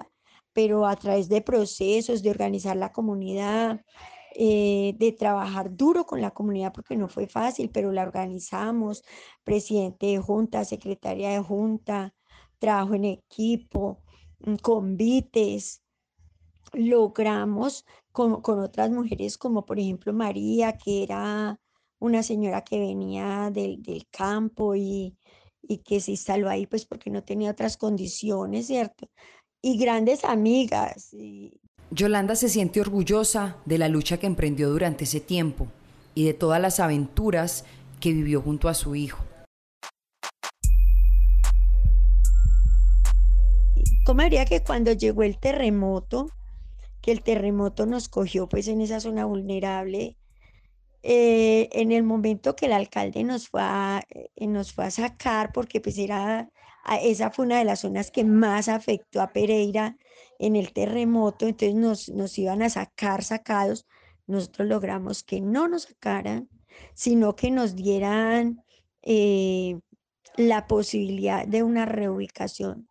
pero 0.54 0.86
a 0.86 0.96
través 0.96 1.30
de 1.30 1.42
procesos, 1.42 2.24
de 2.24 2.32
organizar 2.32 2.76
la 2.78 2.92
comunidad, 2.92 3.82
eh, 4.36 4.96
de 4.98 5.12
trabajar 5.12 5.76
duro 5.76 6.06
con 6.06 6.22
la 6.22 6.32
comunidad, 6.32 6.72
porque 6.74 6.96
no 6.96 7.08
fue 7.10 7.28
fácil, 7.28 7.70
pero 7.72 7.92
la 7.92 8.04
organizamos, 8.04 9.04
presidente 9.44 10.08
de 10.08 10.20
junta, 10.20 10.66
secretaria 10.66 11.32
de 11.32 11.40
junta, 11.40 12.14
trabajo 12.60 12.94
en 12.96 13.06
equipo, 13.06 14.04
mm, 14.40 14.56
convites, 14.58 15.84
logramos 16.74 17.86
con, 18.12 18.42
con 18.42 18.60
otras 18.60 18.92
mujeres 18.92 19.38
como 19.38 19.66
por 19.66 19.80
ejemplo 19.80 20.14
María, 20.14 20.78
que 20.78 21.04
era 21.04 21.60
una 22.00 22.24
señora 22.24 22.64
que 22.64 22.80
venía 22.80 23.50
del, 23.52 23.82
del 23.82 24.08
campo 24.10 24.76
y, 24.76 25.18
y 25.62 25.80
que 25.80 26.00
se 26.00 26.12
instaló 26.12 26.50
ahí 26.50 26.66
pues 26.68 26.86
porque 26.86 27.10
no 27.10 27.24
tenía 27.24 27.52
otras 27.52 27.78
condiciones, 27.78 28.68
¿cierto? 28.68 29.10
Y 29.62 29.78
grandes 29.78 30.24
amigas. 30.24 31.16
Yolanda 31.92 32.36
se 32.36 32.50
siente 32.50 32.82
orgullosa 32.82 33.58
de 33.66 33.78
la 33.78 33.88
lucha 33.88 34.18
que 34.18 34.28
emprendió 34.28 34.70
durante 34.70 35.06
ese 35.06 35.20
tiempo 35.20 35.68
y 36.14 36.26
de 36.26 36.34
todas 36.34 36.62
las 36.62 36.80
aventuras 36.80 37.66
que 38.00 38.14
vivió 38.14 38.42
junto 38.42 38.70
a 38.70 38.74
su 38.74 38.96
hijo. 38.96 39.24
¿Cómo 44.06 44.22
haría 44.22 44.46
que 44.46 44.64
cuando 44.64 44.94
llegó 44.94 45.24
el 45.24 45.38
terremoto, 45.38 46.32
que 47.02 47.12
el 47.12 47.22
terremoto 47.22 47.86
nos 47.86 48.10
cogió 48.10 48.48
pues 48.48 48.68
en 48.68 48.82
esa 48.82 49.00
zona 49.00 49.26
vulnerable, 49.26 50.18
eh, 51.04 51.70
en 51.72 51.92
el 51.92 52.04
momento 52.04 52.56
que 52.56 52.66
el 52.66 52.74
alcalde 52.74 53.24
nos 53.24 53.48
fue 53.48 53.62
a, 53.64 54.04
eh, 54.10 54.48
nos 54.48 54.74
fue 54.74 54.86
a 54.86 54.92
sacar, 54.92 55.52
porque 55.54 55.80
pues 55.80 55.98
era 55.98 56.50
esa 56.98 57.32
fue 57.32 57.46
una 57.46 57.60
de 57.60 57.66
las 57.66 57.82
zonas 57.82 58.12
que 58.12 58.24
más 58.24 58.68
afectó 58.68 59.22
a 59.22 59.32
Pereira 59.32 59.98
en 60.40 60.56
el 60.56 60.74
terremoto, 60.74 61.48
entonces 61.48 61.76
nos, 61.76 62.10
nos 62.10 62.38
iban 62.38 62.62
a 62.62 62.70
sacar 62.70 63.24
sacados. 63.24 63.86
Nosotros 64.28 64.68
logramos 64.68 65.24
que 65.24 65.42
no 65.42 65.68
nos 65.68 65.84
sacaran, 65.84 66.50
sino 66.94 67.36
que 67.36 67.52
nos 67.52 67.76
dieran 67.76 68.64
eh, 69.02 69.80
la 70.38 70.68
posibilidad 70.68 71.48
de 71.48 71.64
una 71.64 71.86
reubicación 71.86 72.89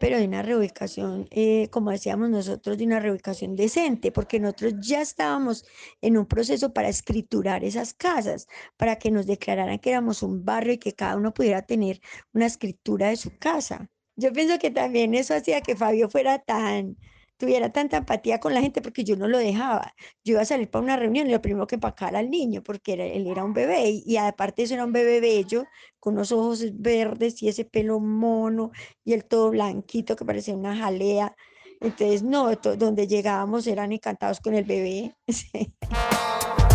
pero 0.00 0.18
de 0.18 0.24
una 0.26 0.42
reubicación, 0.42 1.28
eh, 1.30 1.68
como 1.70 1.90
decíamos 1.90 2.30
nosotros, 2.30 2.78
de 2.78 2.84
una 2.84 3.00
reubicación 3.00 3.56
decente, 3.56 4.12
porque 4.12 4.40
nosotros 4.40 4.74
ya 4.80 5.00
estábamos 5.02 5.64
en 6.00 6.16
un 6.16 6.26
proceso 6.26 6.72
para 6.72 6.88
escriturar 6.88 7.64
esas 7.64 7.94
casas, 7.94 8.46
para 8.76 8.96
que 8.96 9.10
nos 9.10 9.26
declararan 9.26 9.78
que 9.78 9.90
éramos 9.90 10.22
un 10.22 10.44
barrio 10.44 10.74
y 10.74 10.78
que 10.78 10.94
cada 10.94 11.16
uno 11.16 11.34
pudiera 11.34 11.62
tener 11.62 12.00
una 12.32 12.46
escritura 12.46 13.08
de 13.08 13.16
su 13.16 13.36
casa. 13.38 13.90
Yo 14.16 14.32
pienso 14.32 14.58
que 14.58 14.70
también 14.70 15.14
eso 15.14 15.34
hacía 15.34 15.60
que 15.60 15.76
Fabio 15.76 16.08
fuera 16.08 16.38
tan, 16.40 16.96
tuviera 17.38 17.70
tanta 17.72 17.96
empatía 17.96 18.40
con 18.40 18.52
la 18.52 18.60
gente 18.60 18.82
porque 18.82 19.04
yo 19.04 19.16
no 19.16 19.28
lo 19.28 19.38
dejaba. 19.38 19.94
Yo 20.24 20.32
iba 20.32 20.42
a 20.42 20.44
salir 20.44 20.68
para 20.68 20.82
una 20.82 20.96
reunión 20.96 21.28
y 21.28 21.30
lo 21.30 21.40
primero 21.40 21.66
que 21.66 21.76
empacara 21.76 22.18
al 22.18 22.30
niño 22.30 22.62
porque 22.62 22.94
él 22.94 23.26
era 23.26 23.44
un 23.44 23.54
bebé 23.54 23.88
y, 23.88 24.02
y 24.04 24.16
aparte 24.18 24.64
eso 24.64 24.74
era 24.74 24.84
un 24.84 24.92
bebé 24.92 25.20
bello 25.20 25.64
con 25.98 26.14
unos 26.14 26.32
ojos 26.32 26.64
verdes 26.74 27.42
y 27.42 27.48
ese 27.48 27.64
pelo 27.64 28.00
mono 28.00 28.72
y 29.04 29.14
el 29.14 29.24
todo 29.24 29.50
blanquito 29.50 30.16
que 30.16 30.24
parecía 30.24 30.54
una 30.54 30.76
jalea. 30.76 31.34
Entonces, 31.80 32.24
no, 32.24 32.52
donde 32.56 33.06
llegábamos 33.06 33.66
eran 33.68 33.92
encantados 33.92 34.40
con 34.40 34.54
el 34.54 34.64
bebé. 34.64 35.14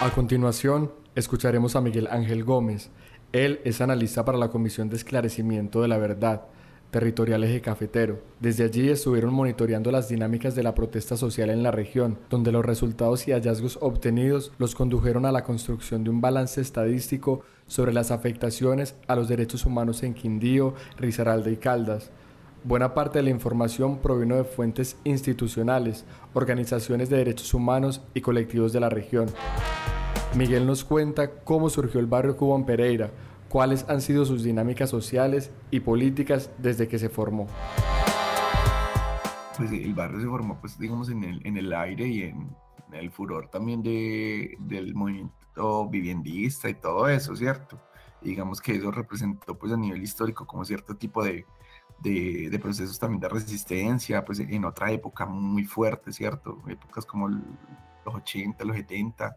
A 0.00 0.10
continuación, 0.10 0.92
escucharemos 1.14 1.76
a 1.76 1.80
Miguel 1.80 2.08
Ángel 2.10 2.44
Gómez. 2.44 2.90
Él 3.32 3.60
es 3.64 3.80
analista 3.80 4.22
para 4.22 4.36
la 4.36 4.50
Comisión 4.50 4.90
de 4.90 4.96
Esclarecimiento 4.96 5.80
de 5.80 5.88
la 5.88 5.96
Verdad 5.96 6.46
territorial 6.94 7.42
eje 7.42 7.60
cafetero. 7.60 8.20
Desde 8.38 8.62
allí 8.62 8.88
estuvieron 8.88 9.34
monitoreando 9.34 9.90
las 9.90 10.08
dinámicas 10.08 10.54
de 10.54 10.62
la 10.62 10.76
protesta 10.76 11.16
social 11.16 11.50
en 11.50 11.64
la 11.64 11.72
región, 11.72 12.20
donde 12.30 12.52
los 12.52 12.64
resultados 12.64 13.26
y 13.26 13.32
hallazgos 13.32 13.78
obtenidos 13.80 14.52
los 14.58 14.76
condujeron 14.76 15.26
a 15.26 15.32
la 15.32 15.42
construcción 15.42 16.04
de 16.04 16.10
un 16.10 16.20
balance 16.20 16.60
estadístico 16.60 17.42
sobre 17.66 17.92
las 17.92 18.12
afectaciones 18.12 18.94
a 19.08 19.16
los 19.16 19.26
derechos 19.26 19.66
humanos 19.66 20.04
en 20.04 20.14
Quindío, 20.14 20.74
Risaralda 20.96 21.50
y 21.50 21.56
Caldas. 21.56 22.12
Buena 22.62 22.94
parte 22.94 23.18
de 23.18 23.24
la 23.24 23.30
información 23.30 23.98
provino 23.98 24.36
de 24.36 24.44
fuentes 24.44 24.96
institucionales, 25.02 26.04
organizaciones 26.32 27.10
de 27.10 27.16
derechos 27.16 27.54
humanos 27.54 28.02
y 28.14 28.20
colectivos 28.20 28.72
de 28.72 28.78
la 28.78 28.88
región. 28.88 29.26
Miguel 30.36 30.64
nos 30.64 30.84
cuenta 30.84 31.28
cómo 31.42 31.70
surgió 31.70 31.98
el 31.98 32.06
barrio 32.06 32.36
Cuba 32.36 32.54
en 32.54 32.64
Pereira, 32.64 33.10
cuáles 33.54 33.88
han 33.88 34.00
sido 34.00 34.24
sus 34.24 34.42
dinámicas 34.42 34.90
sociales 34.90 35.52
y 35.70 35.78
políticas 35.78 36.50
desde 36.58 36.88
que 36.88 36.98
se 36.98 37.08
formó. 37.08 37.46
Pues 39.56 39.70
el 39.70 39.94
barrio 39.94 40.20
se 40.20 40.26
formó, 40.26 40.58
pues 40.60 40.76
digamos, 40.76 41.08
en 41.08 41.22
el, 41.22 41.46
en 41.46 41.56
el 41.56 41.72
aire 41.72 42.04
y 42.08 42.22
en, 42.22 42.48
el 42.92 43.12
furor 43.12 43.48
también 43.50 43.80
de, 43.80 44.56
del 44.58 44.96
movimiento 44.96 45.88
viviendista 45.88 46.68
y 46.68 46.74
todo 46.74 47.08
eso, 47.08 47.36
¿cierto? 47.36 47.80
digamos 48.22 48.60
que 48.60 48.72
eso 48.74 48.90
representó 48.90 49.56
pues 49.56 49.72
a 49.72 49.76
nivel 49.76 50.02
histórico 50.02 50.46
como 50.46 50.64
cierto 50.64 50.96
tipo 50.96 51.22
de, 51.22 51.46
de, 52.00 52.48
de, 52.50 52.58
procesos 52.58 52.98
también 52.98 53.20
de 53.20 53.28
resistencia, 53.28 54.24
pues 54.24 54.40
en 54.40 54.64
otra 54.64 54.90
época 54.90 55.26
muy 55.26 55.64
fuerte, 55.64 56.12
¿cierto? 56.12 56.60
Épocas 56.66 57.06
como 57.06 57.28
los 57.28 57.42
80, 58.04 58.64
los 58.64 58.76
70, 58.76 59.36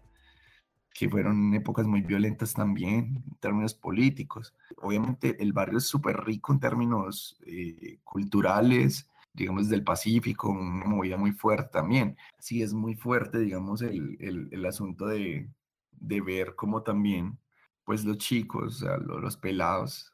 que 0.98 1.08
fueron 1.08 1.54
épocas 1.54 1.86
muy 1.86 2.02
violentas 2.02 2.56
también 2.56 3.24
en 3.24 3.36
términos 3.40 3.76
políticos. 3.76 4.56
Obviamente 4.78 5.38
el 5.44 5.54
barrio 5.54 5.78
es 5.78 5.86
súper 5.86 6.18
rico 6.26 6.52
en 6.52 6.60
términos 6.60 7.38
eh, 7.46 8.00
culturales, 8.04 9.08
digamos, 9.32 9.70
del 9.70 9.84
Pacífico, 9.84 10.50
una 10.50 10.86
movida 10.86 11.16
muy 11.16 11.34
fuerte 11.34 11.70
también. 11.72 12.18
Sí 12.40 12.64
es 12.64 12.74
muy 12.74 12.96
fuerte, 12.96 13.38
digamos, 13.38 13.84
el, 13.84 14.18
el, 14.20 14.50
el 14.52 14.66
asunto 14.66 15.06
de, 15.06 15.48
de, 15.92 16.22
ver 16.22 16.56
cómo 16.56 16.82
también, 16.82 17.38
pues 17.84 18.04
los 18.04 18.18
chicos, 18.18 18.78
o 18.78 18.86
sea, 18.88 18.98
los, 18.98 19.22
los 19.22 19.38
pelados, 19.38 20.12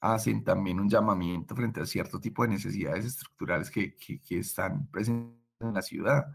hacen 0.00 0.44
también 0.44 0.80
un 0.80 0.90
llamamiento 0.90 1.56
frente 1.56 1.80
a 1.80 1.86
cierto 1.86 2.20
tipo 2.20 2.42
de 2.42 2.50
necesidades 2.50 3.06
estructurales 3.06 3.70
que, 3.70 3.96
que, 3.96 4.20
que 4.20 4.40
están 4.40 4.86
presentes 4.88 5.40
en 5.60 5.72
la 5.72 5.82
ciudad. 5.82 6.26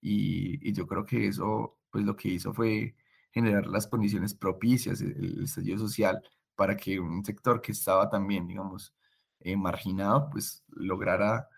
Y, 0.00 0.68
y, 0.68 0.72
yo 0.72 0.86
creo 0.86 1.04
que 1.04 1.26
eso, 1.26 1.78
pues 1.90 2.04
lo 2.04 2.14
que 2.14 2.28
hizo 2.28 2.54
fue 2.54 2.94
generar 3.38 3.66
las 3.66 3.86
condiciones 3.86 4.34
propicias, 4.34 5.00
el, 5.00 5.44
estallido 5.44 5.78
social, 5.78 6.20
para 6.56 6.76
que 6.76 6.98
un 6.98 7.24
sector 7.24 7.60
que 7.60 7.72
estaba 7.72 8.10
también, 8.10 8.48
digamos, 8.48 8.92
eh, 9.40 9.56
marginado, 9.56 10.28
pues 10.30 10.64
lograra 10.68 11.48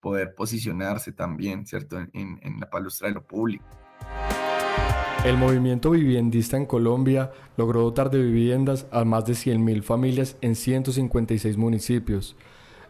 poder 0.00 0.34
posicionarse 0.34 1.12
también, 1.12 1.66
¿cierto?, 1.66 1.98
en, 2.12 2.60
la 2.60 2.68
palustra 2.68 3.08
de 3.08 3.14
lo 3.14 3.26
público. 3.26 3.64
El 5.24 5.36
movimiento 5.36 5.90
viviendista 5.90 6.56
en 6.56 6.66
Colombia 6.66 7.30
logró 7.56 7.82
dotar 7.82 8.10
de 8.10 8.22
viviendas 8.22 8.86
a 8.90 9.04
más 9.04 9.24
de 9.26 9.34
100.000 9.34 9.82
familias 9.82 10.36
en 10.40 10.54
156 10.54 11.56
municipios. 11.56 12.36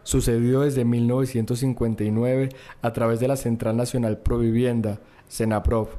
Sucedió 0.03 0.61
desde 0.61 0.83
1959 0.83 2.49
a 2.81 2.93
través 2.93 3.19
de 3.19 3.27
la 3.27 3.35
Central 3.35 3.77
Nacional 3.77 4.17
Provivienda, 4.19 5.01
CENAPROV, 5.29 5.89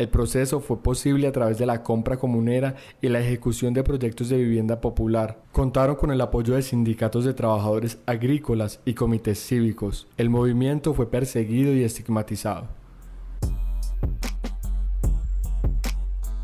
el 0.00 0.08
proceso 0.08 0.60
fue 0.60 0.82
posible 0.82 1.26
a 1.26 1.32
través 1.32 1.58
de 1.58 1.66
la 1.66 1.82
compra 1.82 2.16
comunera 2.16 2.74
y 3.02 3.10
la 3.10 3.20
ejecución 3.20 3.74
de 3.74 3.84
proyectos 3.84 4.30
de 4.30 4.38
vivienda 4.38 4.80
popular. 4.80 5.42
Contaron 5.52 5.94
con 5.96 6.10
el 6.10 6.22
apoyo 6.22 6.54
de 6.54 6.62
sindicatos 6.62 7.26
de 7.26 7.34
trabajadores 7.34 7.98
agrícolas 8.06 8.80
y 8.86 8.94
comités 8.94 9.38
cívicos. 9.38 10.08
El 10.16 10.30
movimiento 10.30 10.94
fue 10.94 11.10
perseguido 11.10 11.74
y 11.74 11.84
estigmatizado. 11.84 12.68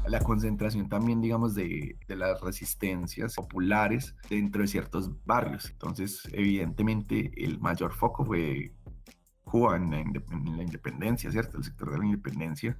la 0.07 0.21
concentración 0.21 0.89
también, 0.89 1.21
digamos, 1.21 1.55
de, 1.55 1.97
las 2.09 2.41
resistencias 2.41 3.35
populares 3.35 4.15
dentro 4.31 4.63
de 4.63 4.69
ciertos 4.69 5.11
barrios. 5.25 5.69
Entonces, 5.71 6.29
evidentemente, 6.33 7.33
el 7.37 7.59
mayor 7.59 7.93
foco 7.93 8.25
fue 8.25 8.73
Cuba 9.45 9.77
en 9.77 9.93
en 9.95 10.57
la 10.57 10.63
independencia, 10.63 11.31
¿cierto? 11.33 11.57
El 11.59 11.65
sector 11.65 11.91
de 11.91 11.99
la 11.99 12.05
independencia 12.05 12.79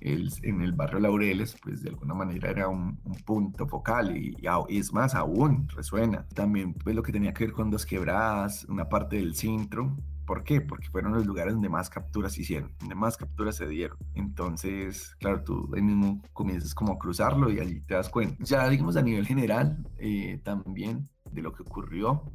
en 0.00 0.60
el 0.60 0.72
barrio 0.72 1.00
Laureles, 1.00 1.56
pues 1.62 1.82
de 1.82 1.90
alguna 1.90 2.14
manera 2.14 2.50
era 2.50 2.68
un, 2.68 2.98
punto 3.24 3.66
focal 3.66 4.16
y, 4.16 4.36
es 4.68 4.92
más, 4.92 5.14
aún 5.14 5.68
resuena. 5.68 6.26
También 6.34 6.74
pues 6.74 6.94
lo 6.94 7.02
que 7.02 7.12
tenía 7.12 7.34
que 7.34 7.44
ver 7.44 7.52
con 7.52 7.70
dos 7.70 7.84
quebradas, 7.84 8.64
una 8.64 8.88
parte 8.88 9.16
del 9.16 9.34
centro. 9.34 9.96
¿Por 10.26 10.44
qué? 10.44 10.60
Porque 10.60 10.88
fueron 10.90 11.14
los 11.14 11.26
lugares 11.26 11.54
donde 11.54 11.70
más 11.70 11.88
capturas 11.88 12.34
se 12.34 12.42
hicieron, 12.42 12.74
donde 12.80 12.94
más 12.94 13.16
capturas 13.16 13.56
se 13.56 13.66
dieron. 13.66 13.96
Entonces, 14.14 15.16
claro, 15.18 15.42
tú 15.42 15.70
ahí 15.74 15.80
mismo 15.80 16.22
comienzas 16.34 16.74
como 16.74 16.92
a 16.92 16.98
cruzarlo 16.98 17.50
y 17.50 17.60
allí 17.60 17.80
te 17.80 17.94
das 17.94 18.10
cuenta. 18.10 18.36
Ya 18.44 18.68
digamos 18.68 18.96
a 18.96 19.02
nivel 19.02 19.26
general, 19.26 19.86
eh, 19.96 20.40
también 20.44 21.08
de 21.32 21.42
lo 21.42 21.52
que 21.52 21.62
ocurrió, 21.62 22.30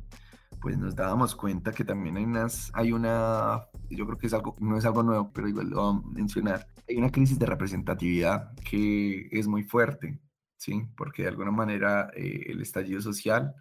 pues 0.63 0.77
nos 0.77 0.95
dábamos 0.95 1.35
cuenta 1.35 1.73
que 1.73 1.83
también 1.83 2.15
hay, 2.15 2.23
unas, 2.23 2.71
hay 2.73 2.93
una, 2.93 3.67
yo 3.89 4.05
creo 4.05 4.17
que 4.17 4.27
es 4.27 4.33
algo, 4.33 4.55
no 4.61 4.77
es 4.77 4.85
algo 4.85 5.03
nuevo, 5.03 5.29
pero 5.33 5.49
igual 5.49 5.69
lo 5.69 5.75
voy 5.75 6.01
a 6.01 6.15
mencionar, 6.15 6.67
hay 6.87 6.95
una 6.95 7.11
crisis 7.11 7.37
de 7.37 7.45
representatividad 7.45 8.55
que 8.61 9.27
es 9.29 9.45
muy 9.45 9.63
fuerte, 9.63 10.21
¿sí? 10.55 10.87
Porque 10.95 11.23
de 11.23 11.27
alguna 11.27 11.51
manera 11.51 12.09
eh, 12.15 12.45
el 12.47 12.61
estallido 12.61 13.01
social 13.01 13.53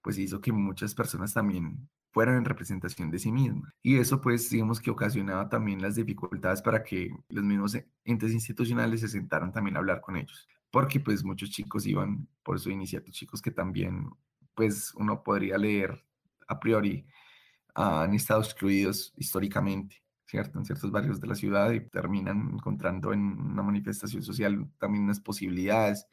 pues 0.00 0.16
hizo 0.16 0.40
que 0.40 0.50
muchas 0.50 0.94
personas 0.94 1.34
también 1.34 1.90
fueran 2.10 2.36
en 2.36 2.46
representación 2.46 3.10
de 3.10 3.18
sí 3.18 3.30
mismas. 3.30 3.70
Y 3.82 3.98
eso 3.98 4.22
pues 4.22 4.48
digamos 4.48 4.80
que 4.80 4.90
ocasionaba 4.90 5.50
también 5.50 5.82
las 5.82 5.96
dificultades 5.96 6.62
para 6.62 6.82
que 6.82 7.10
los 7.28 7.44
mismos 7.44 7.76
entes 8.02 8.32
institucionales 8.32 9.02
se 9.02 9.08
sentaran 9.08 9.52
también 9.52 9.76
a 9.76 9.80
hablar 9.80 10.00
con 10.00 10.16
ellos. 10.16 10.48
Porque 10.70 11.00
pues 11.00 11.22
muchos 11.22 11.50
chicos 11.50 11.86
iban 11.86 12.26
por 12.42 12.58
su 12.58 12.70
iniciativa, 12.70 13.12
chicos 13.12 13.42
que 13.42 13.50
también 13.50 14.08
pues 14.54 14.94
uno 14.94 15.22
podría 15.22 15.58
leer 15.58 16.06
a 16.46 16.58
priori 16.60 17.06
han 17.74 18.14
estado 18.14 18.40
excluidos 18.40 19.12
históricamente 19.16 20.06
¿cierto? 20.26 20.58
En 20.58 20.64
ciertos 20.64 20.90
barrios 20.90 21.20
de 21.20 21.28
la 21.28 21.34
ciudad 21.34 21.70
y 21.70 21.80
terminan 21.88 22.50
encontrando 22.54 23.12
en 23.12 23.20
una 23.20 23.62
manifestación 23.62 24.22
social 24.22 24.68
también 24.78 25.04
unas 25.04 25.20
posibilidades 25.20 26.06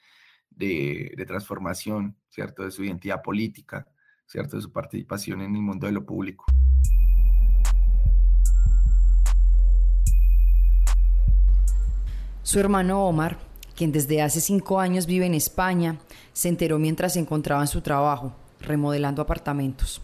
de, 0.49 1.13
de 1.17 1.25
transformación, 1.25 2.15
¿cierto? 2.29 2.63
De 2.63 2.71
su 2.71 2.83
identidad 2.83 3.21
política, 3.23 3.87
¿cierto? 4.27 4.57
De 4.57 4.61
su 4.61 4.71
participación 4.71 5.41
en 5.41 5.55
el 5.55 5.61
mundo 5.61 5.87
de 5.87 5.93
lo 5.93 6.05
público. 6.05 6.45
Su 12.43 12.59
hermano 12.59 13.07
Omar, 13.07 13.39
quien 13.75 13.91
desde 13.91 14.21
hace 14.21 14.41
cinco 14.41 14.79
años 14.79 15.07
vive 15.07 15.25
en 15.25 15.33
España, 15.33 15.97
se 16.33 16.49
enteró 16.49 16.77
mientras 16.77 17.13
se 17.13 17.19
encontraba 17.19 17.61
en 17.61 17.67
su 17.67 17.81
trabajo, 17.81 18.35
remodelando 18.59 19.23
apartamentos. 19.23 20.01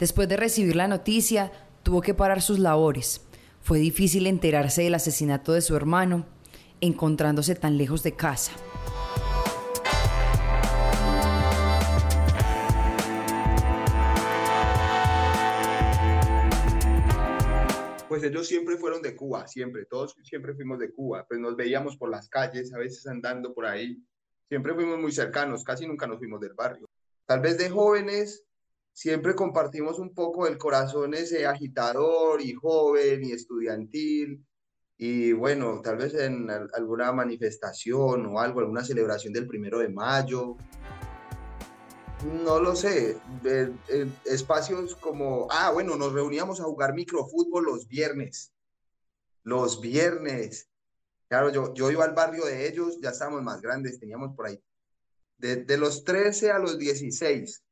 Después 0.00 0.28
de 0.28 0.36
recibir 0.36 0.74
la 0.74 0.88
noticia, 0.88 1.52
tuvo 1.82 2.00
que 2.00 2.14
parar 2.14 2.42
sus 2.42 2.58
labores 2.58 3.20
fue 3.60 3.78
difícil 3.78 4.26
enterarse 4.26 4.82
del 4.82 4.94
asesinato 4.94 5.52
de 5.52 5.60
su 5.60 5.76
hermano, 5.76 6.26
encontrándose 6.80 7.54
tan 7.54 7.76
lejos 7.76 8.02
de 8.02 8.16
casa. 8.16 8.52
Pues 18.08 18.24
ellos 18.24 18.48
siempre 18.48 18.76
fueron 18.76 19.02
de 19.02 19.14
Cuba, 19.14 19.46
siempre, 19.46 19.84
todos 19.86 20.16
siempre 20.24 20.54
fuimos 20.54 20.80
de 20.80 20.90
Cuba, 20.92 21.24
pues 21.28 21.38
nos 21.38 21.54
veíamos 21.54 21.96
por 21.96 22.10
las 22.10 22.28
calles, 22.28 22.74
a 22.74 22.78
veces 22.78 23.06
andando 23.06 23.54
por 23.54 23.66
ahí, 23.66 24.02
siempre 24.48 24.74
fuimos 24.74 24.98
muy 24.98 25.12
cercanos, 25.12 25.62
casi 25.62 25.86
nunca 25.86 26.08
nos 26.08 26.18
fuimos 26.18 26.40
del 26.40 26.54
barrio. 26.54 26.88
Tal 27.24 27.40
vez 27.40 27.56
de 27.56 27.70
jóvenes 27.70 28.44
siempre 28.92 29.34
compartimos 29.34 29.98
un 29.98 30.14
poco 30.14 30.46
el 30.46 30.58
corazón 30.58 31.14
ese 31.14 31.46
agitador 31.46 32.40
y 32.40 32.52
joven 32.54 33.24
y 33.24 33.32
estudiantil. 33.32 34.44
Y 34.96 35.32
bueno, 35.32 35.80
tal 35.82 35.96
vez 35.96 36.14
en 36.14 36.50
alguna 36.50 37.10
manifestación 37.12 38.26
o 38.26 38.38
algo, 38.38 38.60
alguna 38.60 38.84
celebración 38.84 39.32
del 39.32 39.46
primero 39.46 39.78
de 39.78 39.88
mayo. 39.88 40.56
No 42.44 42.60
lo 42.60 42.76
sé. 42.76 43.16
espacios 44.26 44.94
como, 44.96 45.48
ah, 45.50 45.70
bueno, 45.72 45.96
nos 45.96 46.12
reuníamos 46.12 46.60
a 46.60 46.64
jugar 46.64 46.94
microfútbol 46.94 47.64
los 47.64 47.88
viernes. 47.88 48.52
Los 49.42 49.80
viernes. 49.80 50.68
Claro, 51.28 51.50
yo, 51.50 51.72
yo 51.72 51.90
iba 51.90 52.04
al 52.04 52.12
barrio 52.12 52.44
de 52.44 52.68
ellos, 52.68 52.98
ya 53.00 53.10
estábamos 53.10 53.42
más 53.42 53.62
grandes, 53.62 53.98
teníamos 53.98 54.36
por 54.36 54.48
ahí. 54.48 54.62
De, 55.38 55.64
de 55.64 55.78
los 55.78 56.04
13 56.04 56.50
a 56.50 56.58
los 56.58 56.76
16 56.78 57.64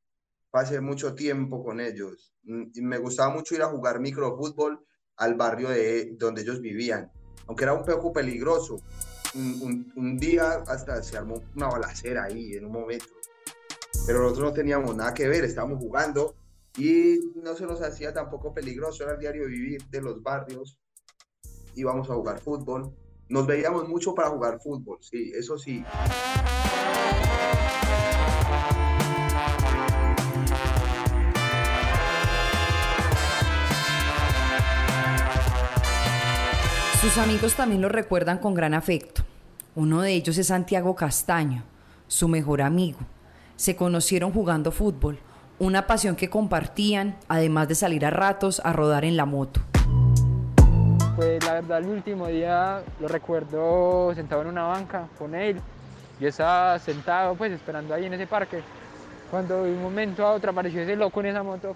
pasé 0.51 0.81
mucho 0.81 1.15
tiempo 1.15 1.63
con 1.65 1.81
ellos. 1.81 2.33
Mm, 2.45 2.65
y 2.75 2.81
me 2.83 2.99
gustaba 2.99 3.33
mucho 3.35 3.55
ir 3.55 3.63
a 3.63 3.69
jugar 3.69 4.01
microfútbol 4.01 4.85
al 5.17 5.35
barrio 5.35 5.71
de 5.71 6.15
donde 6.17 6.43
ellos 6.43 6.61
vivían, 6.61 7.11
aunque 7.47 7.65
era 7.65 7.75
un 7.75 7.85
poco 7.85 8.13
peligroso. 8.13 8.81
Un, 9.35 9.93
un, 9.95 10.17
día 10.17 10.63
hasta 10.67 11.03
se 11.03 11.19
armó 11.19 11.43
una 11.55 11.69
balacera 11.69 12.25
ahí 12.25 12.55
en 12.55 12.65
un 12.65 12.73
momento, 12.73 13.07
pero 14.07 14.21
nosotros 14.23 14.49
no 14.49 14.53
teníamos 14.55 14.97
nada 14.97 15.13
que 15.13 15.29
ver, 15.29 15.45
estábamos 15.45 15.79
jugando 15.79 16.35
y 16.79 17.33
no 17.37 17.55
se 17.55 17.67
nos 17.67 17.83
hacía 17.83 18.15
tampoco 18.15 18.55
peligroso, 18.55 19.05
era 19.05 19.13
el 19.13 19.19
diario 19.19 19.47
vivir 19.47 19.85
de 19.91 20.01
los 20.01 20.23
barrios, 20.23 20.79
íbamos 21.75 22.09
a 22.09 22.15
jugar 22.15 22.41
fútbol, 22.41 22.97
nos 23.29 23.47
veíamos 23.47 23.87
mucho 23.87 24.15
para 24.15 24.31
jugar 24.31 24.61
fútbol, 24.61 24.99
sí, 25.03 25.31
eso 25.35 25.59
sí. 25.59 25.85
Sus 37.09 37.17
amigos 37.17 37.55
también 37.55 37.81
lo 37.81 37.89
recuerdan 37.89 38.37
con 38.37 38.53
gran 38.53 38.75
afecto. 38.75 39.23
Uno 39.75 40.03
de 40.03 40.13
ellos 40.13 40.37
es 40.37 40.49
Santiago 40.49 40.95
Castaño, 40.95 41.63
su 42.07 42.29
mejor 42.29 42.61
amigo. 42.61 42.99
Se 43.57 43.77
conocieron 43.77 44.31
jugando 44.31 44.73
fútbol, 44.73 45.19
una 45.59 45.87
pasión 45.87 46.17
que 46.17 46.29
compartían, 46.29 47.17
además 47.27 47.67
de 47.69 47.77
salir 47.77 48.05
a 48.05 48.11
ratos 48.11 48.61
a 48.63 48.75
rodar 48.75 49.07
en 49.07 49.17
la 49.17 49.25
moto. 49.25 49.63
Pues 51.17 51.43
la 51.47 51.55
verdad 51.55 51.79
el 51.79 51.87
último 51.87 52.27
día 52.27 52.83
lo 53.01 53.09
recuerdo 53.09 54.15
sentado 54.15 54.43
en 54.43 54.49
una 54.49 54.65
banca 54.65 55.09
con 55.19 55.35
él. 55.35 55.59
Yo 56.21 56.29
estaba 56.29 56.79
sentado 56.79 57.37
pues 57.37 57.53
esperando 57.53 57.95
ahí 57.95 58.05
en 58.05 58.13
ese 58.13 58.27
parque. 58.27 58.61
Cuando 59.31 59.65
de 59.65 59.73
un 59.73 59.83
momento 59.83 60.27
a 60.27 60.33
otro 60.33 60.51
apareció 60.51 60.83
ese 60.83 60.95
loco 60.95 61.21
en 61.21 61.27
esa 61.29 61.43
moto. 61.43 61.75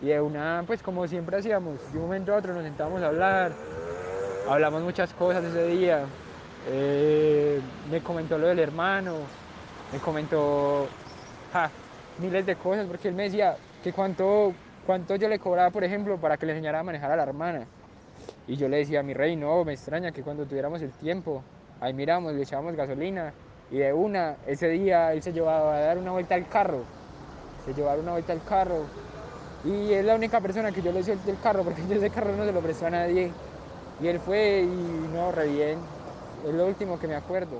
Y 0.00 0.06
de 0.06 0.20
una, 0.20 0.62
pues 0.64 0.80
como 0.80 1.08
siempre 1.08 1.38
hacíamos, 1.38 1.74
de 1.90 1.98
un 1.98 2.04
momento 2.04 2.32
a 2.32 2.36
otro 2.36 2.54
nos 2.54 2.62
sentamos 2.62 3.02
a 3.02 3.08
hablar. 3.08 3.52
Hablamos 4.46 4.82
muchas 4.82 5.14
cosas 5.14 5.42
ese 5.42 5.66
día. 5.68 6.04
Eh, 6.70 7.60
me 7.90 8.02
comentó 8.02 8.36
lo 8.36 8.46
del 8.48 8.58
hermano, 8.58 9.16
me 9.90 9.98
comentó 9.98 10.86
miles 12.18 12.44
de 12.44 12.54
cosas, 12.56 12.86
porque 12.86 13.08
él 13.08 13.14
me 13.14 13.24
decía 13.24 13.56
que 13.82 13.92
cuánto, 13.92 14.52
cuánto 14.86 15.16
yo 15.16 15.28
le 15.28 15.38
cobraba, 15.38 15.70
por 15.70 15.82
ejemplo, 15.82 16.18
para 16.18 16.36
que 16.36 16.44
le 16.44 16.52
enseñara 16.52 16.80
a 16.80 16.82
manejar 16.82 17.10
a 17.10 17.16
la 17.16 17.22
hermana. 17.22 17.66
Y 18.46 18.56
yo 18.56 18.68
le 18.68 18.78
decía 18.78 19.00
a 19.00 19.02
mi 19.02 19.14
rey, 19.14 19.34
no, 19.34 19.64
me 19.64 19.72
extraña 19.72 20.12
que 20.12 20.22
cuando 20.22 20.44
tuviéramos 20.44 20.82
el 20.82 20.90
tiempo, 20.92 21.42
ahí 21.80 21.94
miramos, 21.94 22.34
le 22.34 22.42
echábamos 22.42 22.76
gasolina, 22.76 23.32
y 23.70 23.78
de 23.78 23.94
una, 23.94 24.36
ese 24.46 24.68
día 24.68 25.14
él 25.14 25.22
se 25.22 25.32
llevaba 25.32 25.74
a 25.74 25.80
dar 25.80 25.96
una 25.96 26.10
vuelta 26.10 26.34
al 26.34 26.46
carro, 26.48 26.82
se 27.64 27.72
llevaba 27.72 27.98
una 27.98 28.12
vuelta 28.12 28.34
al 28.34 28.44
carro, 28.44 28.84
y 29.64 29.94
es 29.94 30.04
la 30.04 30.14
única 30.14 30.38
persona 30.42 30.70
que 30.70 30.82
yo 30.82 30.92
le 30.92 31.02
suelto 31.02 31.30
el 31.30 31.40
carro, 31.40 31.64
porque 31.64 31.82
yo 31.88 31.96
ese 31.96 32.10
carro 32.10 32.36
no 32.36 32.44
se 32.44 32.52
lo 32.52 32.60
prestó 32.60 32.86
a 32.86 32.90
nadie. 32.90 33.32
Y 34.00 34.08
él 34.08 34.18
fue 34.20 34.62
y 34.62 35.14
no, 35.14 35.30
re 35.32 35.48
bien, 35.48 35.78
es 36.46 36.54
lo 36.54 36.66
último 36.66 36.98
que 36.98 37.06
me 37.06 37.14
acuerdo. 37.14 37.58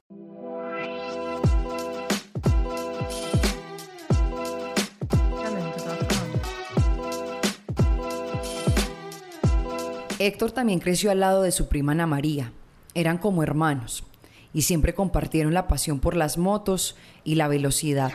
Héctor 10.19 10.53
también 10.53 10.81
creció 10.81 11.11
al 11.11 11.21
lado 11.21 11.43
de 11.43 11.53
su 11.53 11.69
prima 11.69 11.93
Ana 11.93 12.07
María. 12.07 12.53
Eran 12.95 13.19
como 13.19 13.43
hermanos 13.43 14.05
y 14.53 14.63
siempre 14.63 14.95
compartieron 14.95 15.53
la 15.53 15.69
pasión 15.69 16.01
por 16.01 16.17
las 16.17 16.39
motos 16.39 16.97
y 17.25 17.35
la 17.35 17.49
velocidad. 17.49 18.13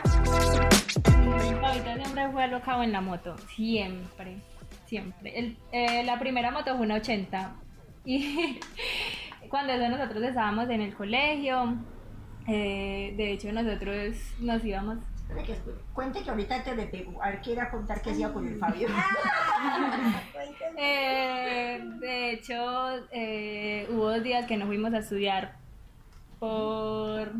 siempre 1.04 2.30
fue 2.32 2.42
alocado 2.42 2.82
en 2.82 2.92
la 2.92 3.00
moto, 3.00 3.36
siempre, 3.54 4.38
siempre. 4.86 5.56
Eh, 5.72 6.02
la 6.04 6.18
primera 6.18 6.50
moto 6.50 6.76
fue 6.76 6.86
una 6.86 6.96
80 6.96 7.54
y 8.16 8.60
cuando 9.48 9.72
eso 9.72 9.88
nosotros 9.88 10.22
estábamos 10.22 10.68
en 10.70 10.80
el 10.80 10.94
colegio, 10.94 11.76
eh, 12.46 13.14
de 13.16 13.32
hecho 13.32 13.52
nosotros 13.52 14.16
nos 14.40 14.64
íbamos 14.64 14.98
Cuente 15.92 16.22
que 16.22 16.30
ahorita 16.30 16.62
te 16.64 16.74
le 16.74 16.86
pego. 16.86 17.22
A 17.22 17.30
ver, 17.30 17.40
quiera 17.40 17.70
contar 17.70 18.02
qué 18.02 18.10
hacía 18.10 18.32
con 18.32 18.46
el 18.46 18.58
Fabio. 18.58 18.88
eh, 20.76 21.80
de 22.00 22.32
hecho, 22.32 23.08
eh, 23.12 23.86
hubo 23.90 24.10
dos 24.10 24.22
días 24.22 24.46
que 24.46 24.56
nos 24.56 24.66
fuimos 24.66 24.92
a 24.92 24.98
estudiar 24.98 25.56
por, 26.38 27.32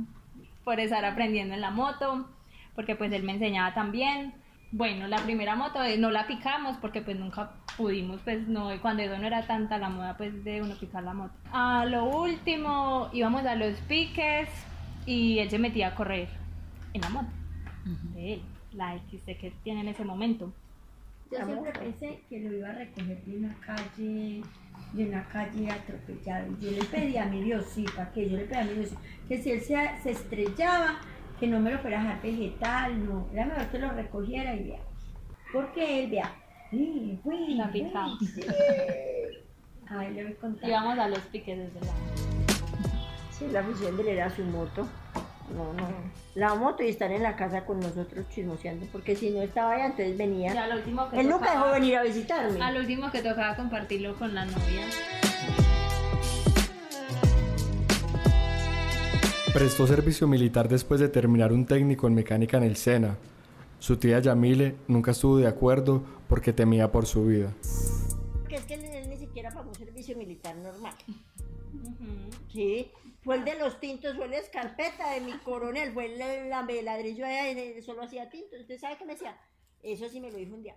por 0.62 0.78
estar 0.78 1.04
aprendiendo 1.04 1.54
en 1.54 1.60
la 1.60 1.70
moto, 1.70 2.28
porque 2.74 2.94
pues 2.94 3.12
él 3.12 3.22
me 3.22 3.32
enseñaba 3.32 3.74
también. 3.74 4.34
Bueno, 4.72 5.08
la 5.08 5.18
primera 5.18 5.56
moto 5.56 5.82
eh, 5.82 5.98
no 5.98 6.10
la 6.10 6.28
picamos 6.28 6.76
porque 6.76 7.02
pues 7.02 7.18
nunca 7.18 7.50
pudimos, 7.76 8.20
pues 8.22 8.46
no, 8.46 8.70
cuando 8.80 9.02
eso 9.02 9.18
no 9.18 9.26
era 9.26 9.44
tanta 9.46 9.78
la 9.78 9.88
moda 9.88 10.16
pues 10.16 10.44
de 10.44 10.62
uno 10.62 10.76
picar 10.76 11.02
la 11.02 11.12
moto. 11.12 11.34
A 11.52 11.84
lo 11.86 12.04
último 12.04 13.08
íbamos 13.12 13.44
a 13.46 13.56
los 13.56 13.76
piques 13.88 14.48
y 15.06 15.40
él 15.40 15.50
se 15.50 15.58
metía 15.58 15.88
a 15.88 15.94
correr 15.96 16.28
en 16.92 17.00
la 17.00 17.08
moto 17.08 17.30
de 18.14 18.34
él, 18.34 18.42
la 18.72 18.96
XC 19.10 19.36
que 19.38 19.52
tiene 19.64 19.80
en 19.80 19.88
ese 19.88 20.04
momento. 20.04 20.52
Yo 21.32 21.44
siempre 21.44 21.72
pensé 21.72 22.20
que 22.28 22.40
lo 22.40 22.52
iba 22.52 22.68
a 22.70 22.72
recoger 22.72 23.24
de 23.24 23.38
una 23.38 23.54
calle, 23.60 24.42
de 24.92 25.04
una 25.04 25.24
calle 25.28 25.70
atropellada. 25.70 26.46
Yo 26.60 26.70
le 26.72 26.84
pedí 26.84 27.16
a 27.16 27.26
mi 27.26 27.42
Dios, 27.42 27.66
sí, 27.72 27.84
¿para 27.96 28.10
qué? 28.12 28.28
Yo 28.28 28.36
le 28.36 28.44
pedí 28.44 28.58
a 28.58 28.64
mi 28.64 28.74
Dios, 28.74 28.90
que 29.28 29.40
si 29.40 29.50
él 29.52 29.60
se, 29.60 29.76
se 30.02 30.10
estrellaba, 30.10 31.00
que 31.40 31.46
no 31.46 31.58
me 31.58 31.72
lo 31.72 31.78
fuera 31.78 31.98
a 31.98 32.02
dejar 32.02 32.22
vegetal, 32.22 33.06
no, 33.06 33.26
era 33.32 33.46
mejor 33.46 33.66
que 33.68 33.78
lo 33.78 33.90
recogiera 33.90 34.54
y 34.54 34.64
vea. 34.64 34.80
Porque 35.52 36.04
él 36.04 36.10
vea, 36.10 36.32
sí, 36.70 37.18
fui, 37.24 37.54
la 37.54 37.72
picamos. 37.72 38.18
Sí. 38.20 38.42
Ay, 39.88 40.12
le 40.12 40.24
voy 40.24 40.32
a 40.32 40.36
contar. 40.36 40.68
Íbamos 40.68 40.98
a 40.98 41.08
los 41.08 41.18
piques 41.18 41.58
desde 41.58 41.80
la. 41.80 41.92
Sí, 43.32 43.48
la 43.50 43.62
función 43.64 43.96
de 43.96 44.02
él 44.02 44.08
era 44.08 44.30
su 44.30 44.44
moto. 44.44 44.86
No, 45.56 45.72
no. 45.72 45.88
La 46.36 46.54
moto 46.54 46.84
y 46.84 46.90
estar 46.90 47.10
en 47.10 47.24
la 47.24 47.34
casa 47.34 47.64
con 47.64 47.80
nosotros 47.80 48.28
chismoseando, 48.28 48.86
porque 48.92 49.16
si 49.16 49.30
no 49.30 49.42
estaba 49.42 49.72
allá, 49.72 49.86
entonces 49.86 50.16
venía. 50.16 50.54
Ya, 50.54 50.68
lo 50.68 50.76
último 50.76 51.08
que 51.08 51.18
Él 51.18 51.26
tocaba, 51.26 51.38
nunca 51.40 51.52
dejó 51.58 51.72
venir 51.72 51.96
a 51.96 52.02
visitarme. 52.04 52.62
Al 52.62 52.76
último 52.76 53.10
que 53.10 53.22
tocaba 53.22 53.56
compartirlo 53.56 54.14
con 54.14 54.32
la 54.34 54.44
novia. 54.44 54.86
Prestó 59.52 59.84
servicio 59.84 60.28
militar 60.28 60.68
después 60.68 61.00
de 61.00 61.08
terminar 61.08 61.52
un 61.52 61.66
técnico 61.66 62.06
en 62.06 62.14
mecánica 62.14 62.56
en 62.56 62.62
el 62.62 62.76
Sena. 62.76 63.18
Su 63.80 63.96
tía 63.96 64.20
Yamile 64.20 64.76
nunca 64.86 65.10
estuvo 65.10 65.38
de 65.38 65.48
acuerdo 65.48 66.04
porque 66.28 66.52
temía 66.52 66.92
por 66.92 67.04
su 67.04 67.26
vida. 67.26 67.52
Porque 68.38 68.54
es 68.54 68.64
que 68.64 68.74
él 68.74 69.08
ni 69.08 69.16
siquiera 69.16 69.50
pagó 69.50 69.74
servicio 69.74 70.16
militar 70.16 70.54
normal. 70.54 70.94
Sí, 72.52 72.92
fue 73.22 73.36
el 73.36 73.44
de 73.44 73.58
los 73.58 73.80
tintos, 73.80 74.16
fue 74.16 74.28
la 74.28 74.38
escarpeta 74.38 75.10
de 75.14 75.20
mi 75.20 75.36
coronel, 75.38 75.92
fue 75.92 76.06
el, 76.06 76.48
la, 76.48 76.62
ladrillo 76.62 77.26
de 77.26 77.82
solo 77.84 78.02
hacía 78.02 78.30
tintos. 78.30 78.60
¿Usted 78.60 78.78
sabe 78.78 78.98
qué 78.98 79.04
me 79.04 79.14
decía? 79.14 79.36
Eso 79.82 80.08
sí 80.08 80.20
me 80.20 80.30
lo 80.30 80.38
dijo 80.38 80.54
un 80.54 80.62
día. 80.62 80.76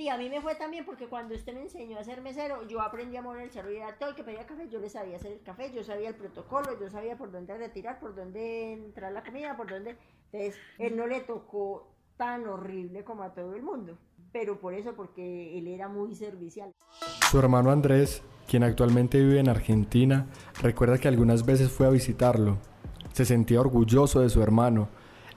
Tía, 0.00 0.14
a 0.14 0.16
mí 0.16 0.30
me 0.30 0.40
fue 0.40 0.54
también 0.54 0.86
porque 0.86 1.08
cuando 1.08 1.34
usted 1.34 1.52
me 1.52 1.60
enseñó 1.60 1.98
a 1.98 2.04
ser 2.04 2.22
mesero, 2.22 2.66
yo 2.66 2.80
aprendí 2.80 3.18
a 3.18 3.20
mover 3.20 3.42
el 3.42 3.50
cerro 3.50 3.70
y 3.70 3.76
era 3.76 3.98
todo 3.98 4.08
el 4.08 4.16
que 4.16 4.24
pedía 4.24 4.46
café, 4.46 4.66
yo 4.66 4.80
le 4.80 4.88
sabía 4.88 5.16
hacer 5.16 5.32
el 5.32 5.42
café, 5.42 5.70
yo 5.74 5.84
sabía 5.84 6.08
el 6.08 6.14
protocolo, 6.14 6.68
yo 6.80 6.88
sabía 6.88 7.18
por 7.18 7.30
dónde 7.30 7.54
retirar, 7.58 8.00
por 8.00 8.14
dónde 8.14 8.72
entrar 8.72 9.12
la 9.12 9.22
comida, 9.22 9.58
por 9.58 9.68
dónde... 9.68 9.98
Entonces, 10.32 10.58
él 10.78 10.96
no 10.96 11.06
le 11.06 11.20
tocó 11.20 11.92
tan 12.16 12.48
horrible 12.48 13.04
como 13.04 13.24
a 13.24 13.34
todo 13.34 13.54
el 13.54 13.62
mundo, 13.62 13.98
pero 14.32 14.58
por 14.58 14.72
eso, 14.72 14.94
porque 14.94 15.58
él 15.58 15.68
era 15.68 15.86
muy 15.86 16.14
servicial. 16.14 16.72
Su 17.30 17.38
hermano 17.38 17.70
Andrés, 17.70 18.22
quien 18.48 18.62
actualmente 18.62 19.18
vive 19.18 19.38
en 19.38 19.50
Argentina, 19.50 20.28
recuerda 20.62 20.96
que 20.96 21.08
algunas 21.08 21.44
veces 21.44 21.70
fue 21.70 21.86
a 21.86 21.90
visitarlo. 21.90 22.56
Se 23.12 23.26
sentía 23.26 23.60
orgulloso 23.60 24.20
de 24.20 24.30
su 24.30 24.42
hermano. 24.42 24.88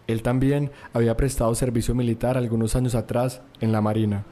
Él 0.08 0.24
también 0.24 0.72
había 0.94 1.18
prestado 1.18 1.54
servicio 1.54 1.96
militar 1.96 2.38
algunos 2.38 2.78
años 2.78 2.96
atrás 2.96 3.42
en 3.60 3.74
la 3.74 3.82
Marina. 3.82 4.24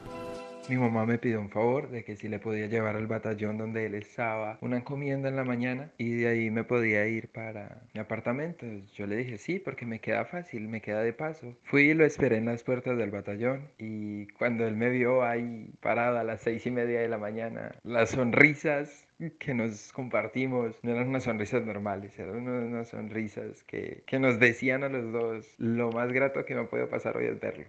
Mi 0.68 0.76
mamá 0.76 1.04
me 1.04 1.18
pidió 1.18 1.40
un 1.40 1.50
favor 1.50 1.90
de 1.90 2.04
que 2.04 2.14
si 2.14 2.28
le 2.28 2.38
podía 2.38 2.66
llevar 2.66 2.94
al 2.94 3.08
batallón 3.08 3.58
donde 3.58 3.84
él 3.84 3.94
estaba 3.94 4.58
una 4.60 4.76
encomienda 4.76 5.28
en 5.28 5.34
la 5.34 5.42
mañana 5.44 5.90
y 5.98 6.12
de 6.12 6.28
ahí 6.28 6.50
me 6.50 6.62
podía 6.62 7.06
ir 7.08 7.28
para 7.28 7.82
mi 7.92 8.00
apartamento. 8.00 8.64
Yo 8.94 9.06
le 9.06 9.16
dije 9.16 9.38
sí, 9.38 9.58
porque 9.58 9.86
me 9.86 10.00
queda 10.00 10.24
fácil, 10.24 10.68
me 10.68 10.80
queda 10.80 11.02
de 11.02 11.12
paso. 11.12 11.56
Fui 11.64 11.90
y 11.90 11.94
lo 11.94 12.04
esperé 12.04 12.36
en 12.36 12.46
las 12.46 12.62
puertas 12.62 12.96
del 12.96 13.10
batallón 13.10 13.70
y 13.76 14.28
cuando 14.28 14.64
él 14.66 14.76
me 14.76 14.90
vio 14.90 15.24
ahí 15.24 15.74
parada 15.80 16.20
a 16.20 16.24
las 16.24 16.42
seis 16.42 16.64
y 16.64 16.70
media 16.70 17.00
de 17.00 17.08
la 17.08 17.18
mañana, 17.18 17.74
las 17.82 18.10
sonrisas 18.10 19.08
que 19.40 19.54
nos 19.54 19.92
compartimos 19.92 20.78
no 20.82 20.92
eran 20.92 21.08
unas 21.08 21.24
sonrisas 21.24 21.66
normales, 21.66 22.16
eran 22.18 22.48
unas 22.48 22.88
sonrisas 22.88 23.64
que, 23.64 24.04
que 24.06 24.20
nos 24.20 24.38
decían 24.38 24.84
a 24.84 24.88
los 24.88 25.12
dos, 25.12 25.54
lo 25.58 25.90
más 25.90 26.12
grato 26.12 26.44
que 26.44 26.54
me 26.54 26.64
puede 26.64 26.86
pasar 26.86 27.16
hoy 27.16 27.26
es 27.26 27.40
verlo. 27.40 27.66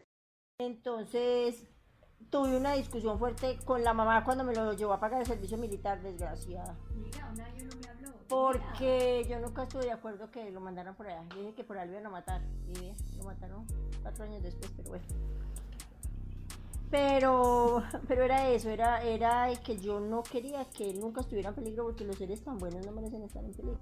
Entonces 0.59 1.72
tuve 2.29 2.57
una 2.57 2.73
discusión 2.73 3.19
fuerte 3.19 3.57
con 3.65 3.83
la 3.83 3.93
mamá 3.93 4.23
cuando 4.23 4.43
me 4.43 4.53
lo 4.53 4.73
llevó 4.73 4.93
a 4.93 4.99
pagar 4.99 5.21
el 5.21 5.27
servicio 5.27 5.57
militar, 5.57 6.01
desgraciada. 6.01 6.75
Porque 8.27 9.25
yo 9.29 9.39
nunca 9.39 9.63
estuve 9.63 9.85
de 9.85 9.91
acuerdo 9.91 10.31
que 10.31 10.49
lo 10.51 10.59
mandaran 10.59 10.95
por 10.95 11.07
allá. 11.07 11.23
Yo 11.35 11.41
dije 11.41 11.53
que 11.53 11.63
por 11.63 11.77
ahí 11.77 11.87
lo 11.87 11.93
iban 11.93 12.07
a 12.07 12.09
matar. 12.09 12.41
Y 12.67 12.79
bien, 12.79 12.95
lo 13.17 13.23
mataron 13.25 13.65
cuatro 14.01 14.23
años 14.25 14.41
después, 14.41 14.71
pero 14.75 14.89
bueno. 14.89 15.05
Pero, 16.89 17.83
pero 18.07 18.23
era 18.23 18.49
eso, 18.49 18.69
era, 18.69 19.01
era 19.01 19.51
que 19.63 19.79
yo 19.79 19.99
no 19.99 20.21
quería 20.21 20.63
que 20.65 20.91
él 20.91 20.99
nunca 20.99 21.21
estuviera 21.21 21.49
en 21.49 21.55
peligro 21.55 21.85
porque 21.85 22.05
los 22.05 22.15
seres 22.17 22.43
tan 22.43 22.59
buenos 22.59 22.85
no 22.85 22.91
merecen 22.91 23.23
estar 23.23 23.43
en 23.43 23.51
peligro. 23.51 23.79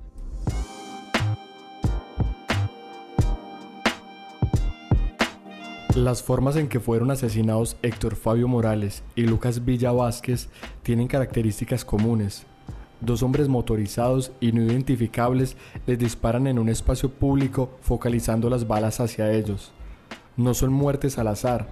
Las 5.95 6.23
formas 6.23 6.55
en 6.55 6.69
que 6.69 6.79
fueron 6.79 7.11
asesinados 7.11 7.75
Héctor 7.81 8.15
Fabio 8.15 8.47
Morales 8.47 9.03
y 9.13 9.23
Lucas 9.23 9.65
Villa 9.65 9.91
Vázquez 9.91 10.47
tienen 10.83 11.09
características 11.09 11.83
comunes. 11.83 12.45
Dos 13.01 13.23
hombres 13.23 13.49
motorizados 13.49 14.31
y 14.39 14.53
no 14.53 14.61
identificables 14.61 15.57
les 15.85 15.99
disparan 15.99 16.47
en 16.47 16.59
un 16.59 16.69
espacio 16.69 17.09
público 17.09 17.71
focalizando 17.81 18.49
las 18.49 18.67
balas 18.67 19.01
hacia 19.01 19.33
ellos. 19.33 19.73
No 20.37 20.53
son 20.53 20.71
muertes 20.71 21.17
al 21.17 21.27
azar, 21.27 21.67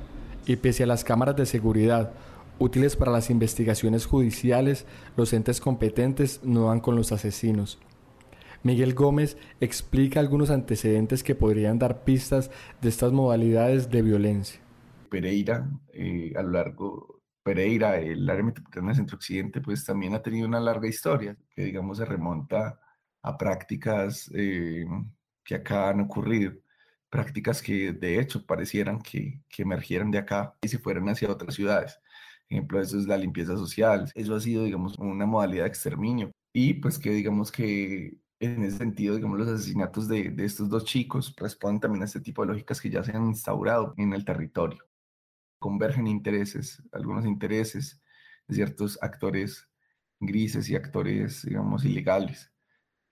y 0.45 0.57
pese 0.57 0.83
a 0.83 0.87
las 0.87 1.05
cámaras 1.05 1.37
de 1.37 1.45
seguridad 1.45 2.11
útiles 2.57 2.97
para 2.97 3.13
las 3.13 3.29
investigaciones 3.29 4.05
judiciales, 4.05 4.85
los 5.15 5.31
entes 5.31 5.61
competentes 5.61 6.41
no 6.43 6.67
dan 6.67 6.81
con 6.81 6.97
los 6.97 7.13
asesinos. 7.13 7.79
Miguel 8.63 8.93
Gómez 8.93 9.37
explica 9.59 10.19
algunos 10.19 10.49
antecedentes 10.49 11.23
que 11.23 11.35
podrían 11.35 11.79
dar 11.79 12.03
pistas 12.03 12.51
de 12.81 12.89
estas 12.89 13.11
modalidades 13.11 13.89
de 13.89 14.01
violencia. 14.01 14.59
Pereira, 15.09 15.69
eh, 15.93 16.33
a 16.35 16.43
lo 16.43 16.51
largo, 16.51 17.21
Pereira, 17.43 17.97
el 17.99 18.29
área 18.29 18.43
metropolitana 18.43 18.93
centro-occidente, 18.93 19.61
pues 19.61 19.85
también 19.85 20.13
ha 20.13 20.21
tenido 20.21 20.47
una 20.47 20.59
larga 20.59 20.87
historia 20.87 21.35
que, 21.55 21.63
digamos, 21.63 21.97
se 21.97 22.05
remonta 22.05 22.79
a 23.21 23.37
prácticas 23.37 24.29
eh, 24.35 24.85
que 25.43 25.55
acá 25.55 25.89
han 25.89 26.01
ocurrido, 26.01 26.53
prácticas 27.09 27.61
que 27.61 27.93
de 27.93 28.19
hecho 28.19 28.45
parecieran 28.45 29.01
que, 29.01 29.41
que 29.49 29.63
emergieran 29.63 30.11
de 30.11 30.19
acá 30.19 30.55
y 30.61 30.67
se 30.67 30.79
fueran 30.79 31.09
hacia 31.09 31.31
otras 31.31 31.55
ciudades. 31.55 31.99
Ejemplo, 32.49 32.81
eso 32.81 32.97
es 32.97 33.05
la 33.05 33.17
limpieza 33.17 33.55
social. 33.57 34.11
Eso 34.15 34.35
ha 34.35 34.39
sido, 34.41 34.63
digamos, 34.63 34.97
una 34.97 35.25
modalidad 35.25 35.63
de 35.63 35.69
exterminio. 35.69 36.31
Y 36.51 36.73
pues 36.75 36.97
que 36.97 37.11
digamos 37.11 37.51
que 37.51 38.17
en 38.39 38.63
ese 38.63 38.77
sentido, 38.77 39.15
digamos, 39.15 39.37
los 39.39 39.47
asesinatos 39.47 40.07
de, 40.07 40.29
de 40.29 40.45
estos 40.45 40.69
dos 40.69 40.85
chicos 40.85 41.35
responden 41.37 41.81
también 41.81 42.03
a 42.03 42.05
este 42.05 42.21
tipo 42.21 42.41
de 42.41 42.49
lógicas 42.49 42.79
que 42.79 42.89
ya 42.89 43.03
se 43.03 43.15
han 43.15 43.27
instaurado 43.27 43.93
en 43.97 44.13
el 44.13 44.23
territorio. 44.23 44.83
Convergen 45.59 46.07
intereses, 46.07 46.81
algunos 46.91 47.25
intereses 47.25 48.01
de 48.47 48.55
ciertos 48.55 48.97
actores 49.01 49.69
grises 50.19 50.69
y 50.69 50.75
actores, 50.75 51.43
digamos, 51.43 51.85
ilegales 51.85 52.51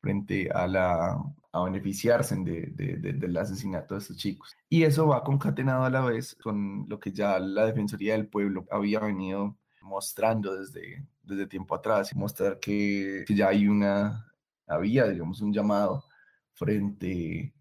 frente 0.02 0.50
a, 0.52 0.68
la, 0.68 1.18
a 1.52 1.63
beneficiarse 1.63 2.36
de, 2.36 2.72
de, 2.74 3.13
del 3.13 3.38
asesinato 3.38 3.96
de 3.96 4.02
estos 4.02 4.18
chicos. 4.18 4.56
Y 4.70 4.84
eso 4.84 5.08
va 5.08 5.24
concatenado 5.24 5.84
a 5.84 5.90
la 5.90 6.02
vez 6.02 6.36
con 6.36 6.86
lo 6.88 7.00
que 7.00 7.12
ya 7.12 7.40
la 7.40 7.66
Defensoría 7.66 8.13
del 8.13 8.28
Pueblo 8.28 8.66
había 8.70 9.00
venido 9.00 9.58
mostrando 9.82 10.56
desde, 10.56 11.06
desde 11.24 11.48
tiempo 11.48 11.74
atrás, 11.76 12.16
mostrar 12.16 12.60
que, 12.60 13.24
que 13.26 13.36
ya 13.36 13.48
hay 13.48 13.68
una, 13.68 14.27
había, 14.68 15.06
digamos, 15.08 15.42
un 15.42 15.54
llamado 15.54 16.04
frente 16.54 17.54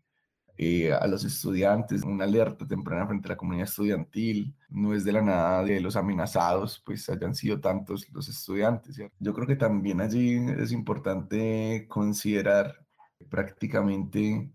eh, 0.59 0.93
a 0.93 1.07
los 1.07 1.25
estudiantes, 1.25 2.03
una 2.03 2.25
alerta 2.25 2.67
temprana 2.67 3.07
frente 3.07 3.29
a 3.29 3.31
la 3.31 3.37
comunidad 3.37 3.69
estudiantil. 3.69 4.57
No 4.71 4.95
es 4.95 5.05
de 5.05 5.13
la 5.13 5.23
nada 5.23 5.63
de 5.65 5.81
los 5.81 5.97
amenazados, 5.97 6.83
pues 6.85 7.09
hayan 7.11 7.35
sido 7.35 7.61
tantos 7.61 8.09
los 8.13 8.29
estudiantes. 8.29 8.97
Yo 9.19 9.35
creo 9.35 9.47
que 9.47 9.57
también 9.57 10.01
allí 10.01 10.37
es 10.59 10.73
importante 10.73 11.87
considerar 11.89 12.87
prácticamente 13.29 14.51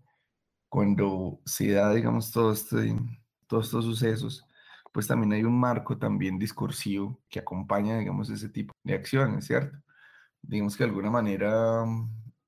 cuando 0.68 1.40
se 1.44 1.72
da, 1.72 1.92
digamos, 1.94 2.32
todo 2.32 2.52
este, 2.52 2.96
todos 3.46 3.66
estos 3.66 3.84
sucesos, 3.84 4.44
pues 4.92 5.06
también 5.06 5.32
hay 5.34 5.44
un 5.44 5.58
marco 5.58 5.98
también 5.98 6.38
discursivo 6.38 7.20
que 7.28 7.40
acompaña, 7.40 7.98
digamos, 7.98 8.30
ese 8.30 8.48
tipo 8.48 8.72
de 8.82 8.94
acciones, 8.94 9.46
¿cierto? 9.46 9.78
Digamos 10.42 10.76
que 10.76 10.84
de 10.84 10.90
alguna 10.90 11.10
manera 11.10 11.84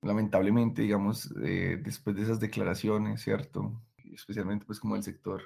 lamentablemente, 0.05 0.83
digamos, 0.83 1.33
eh, 1.43 1.81
después 1.83 2.15
de 2.17 2.23
esas 2.23 2.41
declaraciones, 2.41 3.23
¿cierto? 3.23 3.83
Especialmente 4.13 4.65
pues 4.67 4.79
como 4.79 4.97
el 4.97 5.03
sector 5.03 5.43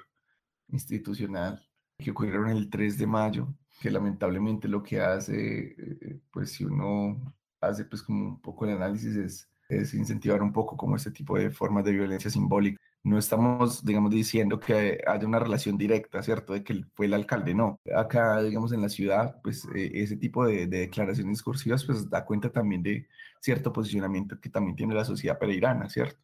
institucional 0.67 1.65
que 1.97 2.11
ocurrieron 2.11 2.49
el 2.49 2.69
3 2.69 2.97
de 2.97 3.07
mayo, 3.07 3.47
que 3.81 3.89
lamentablemente 3.91 4.67
lo 4.67 4.83
que 4.83 5.01
hace, 5.01 5.75
eh, 5.77 6.21
pues 6.31 6.51
si 6.51 6.65
uno 6.65 7.33
hace 7.61 7.85
pues 7.85 8.03
como 8.03 8.25
un 8.27 8.41
poco 8.41 8.65
el 8.65 8.75
análisis 8.75 9.15
es, 9.15 9.49
es 9.69 9.93
incentivar 9.93 10.41
un 10.41 10.53
poco 10.53 10.77
como 10.77 10.95
este 10.95 11.11
tipo 11.11 11.37
de 11.37 11.49
formas 11.49 11.83
de 11.85 11.93
violencia 11.93 12.29
simbólica 12.29 12.79
no 13.03 13.17
estamos, 13.17 13.83
digamos, 13.83 14.11
diciendo 14.11 14.59
que 14.59 15.01
haya 15.07 15.25
una 15.25 15.39
relación 15.39 15.77
directa, 15.77 16.21
¿cierto? 16.21 16.53
De 16.53 16.63
que 16.63 16.83
fue 16.93 17.05
el 17.05 17.13
alcalde, 17.13 17.53
no. 17.53 17.79
Acá, 17.95 18.41
digamos, 18.41 18.73
en 18.73 18.81
la 18.81 18.89
ciudad, 18.89 19.39
pues 19.41 19.65
eh, 19.75 19.91
ese 19.93 20.17
tipo 20.17 20.45
de, 20.45 20.67
declaraciones 20.67 21.31
discursivas, 21.31 21.85
pues 21.85 22.09
da 22.09 22.25
cuenta 22.25 22.49
también 22.51 22.83
de 22.83 23.07
cierto 23.39 23.71
posicionamiento 23.71 24.39
que 24.39 24.49
también 24.49 24.75
tiene 24.75 24.93
la 24.93 25.05
sociedad 25.05 25.39
pereirana, 25.39 25.89
¿cierto? 25.89 26.19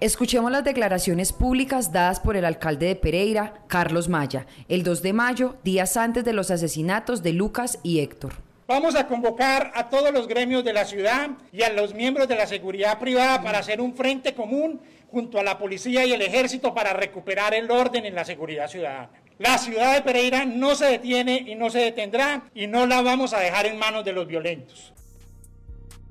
Escuchemos 0.00 0.52
las 0.52 0.62
declaraciones 0.62 1.32
públicas 1.32 1.92
dadas 1.92 2.20
por 2.20 2.36
el 2.36 2.44
alcalde 2.44 2.86
de 2.86 2.94
Pereira, 2.94 3.64
Carlos 3.66 4.08
Maya, 4.08 4.46
el 4.68 4.84
2 4.84 5.02
de 5.02 5.12
mayo, 5.12 5.56
días 5.64 5.96
antes 5.96 6.24
de 6.24 6.32
los 6.32 6.52
asesinatos 6.52 7.24
de 7.24 7.32
Lucas 7.32 7.80
y 7.82 7.98
Héctor. 7.98 8.34
Vamos 8.68 8.94
a 8.94 9.08
convocar 9.08 9.72
a 9.74 9.88
todos 9.88 10.12
los 10.12 10.28
gremios 10.28 10.62
de 10.62 10.74
la 10.74 10.84
ciudad 10.84 11.30
y 11.50 11.62
a 11.62 11.72
los 11.72 11.94
miembros 11.94 12.28
de 12.28 12.36
la 12.36 12.46
seguridad 12.46 12.98
privada 12.98 13.42
para 13.42 13.58
hacer 13.60 13.80
un 13.80 13.94
frente 13.94 14.34
común 14.34 14.80
junto 15.10 15.38
a 15.38 15.42
la 15.42 15.58
policía 15.58 16.04
y 16.04 16.12
el 16.12 16.22
ejército 16.22 16.74
para 16.74 16.92
recuperar 16.92 17.54
el 17.54 17.70
orden 17.70 18.04
en 18.04 18.14
la 18.14 18.24
seguridad 18.24 18.68
ciudadana. 18.68 19.10
La 19.38 19.56
ciudad 19.56 19.94
de 19.94 20.02
Pereira 20.02 20.44
no 20.44 20.74
se 20.74 20.86
detiene 20.86 21.44
y 21.46 21.54
no 21.54 21.70
se 21.70 21.78
detendrá 21.78 22.50
y 22.54 22.66
no 22.66 22.86
la 22.86 23.02
vamos 23.02 23.32
a 23.32 23.40
dejar 23.40 23.66
en 23.66 23.78
manos 23.78 24.04
de 24.04 24.12
los 24.12 24.26
violentos. 24.26 24.92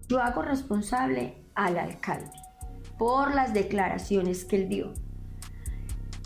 Yo 0.08 0.22
hago 0.22 0.42
responsable 0.42 1.36
al 1.54 1.78
alcalde 1.78 2.32
por 2.98 3.36
las 3.36 3.54
declaraciones 3.54 4.46
que 4.46 4.56
él 4.56 4.70
dio. 4.70 4.94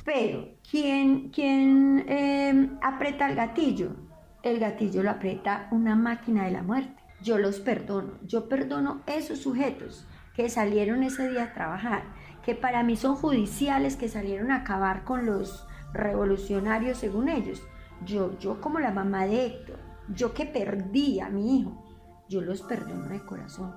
Pero, 0.06 0.50
¿quién, 0.70 1.30
quién 1.30 2.06
eh, 2.08 2.70
aprieta 2.82 3.28
el 3.30 3.36
gatillo? 3.36 3.96
El 4.44 4.60
gatillo 4.60 5.04
lo 5.04 5.12
aprieta 5.12 5.68
una 5.72 5.96
máquina 5.96 6.46
de 6.46 6.52
la 6.52 6.64
muerte. 6.64 7.02
Yo 7.22 7.38
los 7.38 7.60
perdono. 7.60 8.20
Yo 8.24 8.48
perdono 8.48 9.02
esos 9.08 9.40
sujetos 9.40 10.08
que 10.36 10.50
salieron 10.50 11.04
ese 11.04 11.30
día 11.30 11.44
a 11.46 11.54
trabajar 11.54 12.04
que 12.44 12.56
para 12.56 12.84
mí 12.84 12.96
son 12.96 13.16
judiciales, 13.16 13.96
que 13.96 14.10
salieron 14.10 14.52
a 14.52 14.58
acabar 14.58 15.04
con 15.04 15.26
los 15.26 15.68
revolucionarios 15.94 16.98
según 16.98 17.30
ellos. 17.30 17.62
Yo, 18.06 18.38
yo 18.40 18.60
como 18.62 18.80
la 18.80 18.92
mamá 18.92 19.26
de 19.26 19.46
Héctor, 19.46 19.80
yo 20.10 20.34
que 20.34 20.46
perdí 20.46 21.20
a 21.20 21.30
mi 21.30 21.60
hijo, 21.60 21.84
yo 22.28 22.42
los 22.42 22.62
perdono 22.62 23.08
de 23.10 23.24
corazón, 23.24 23.76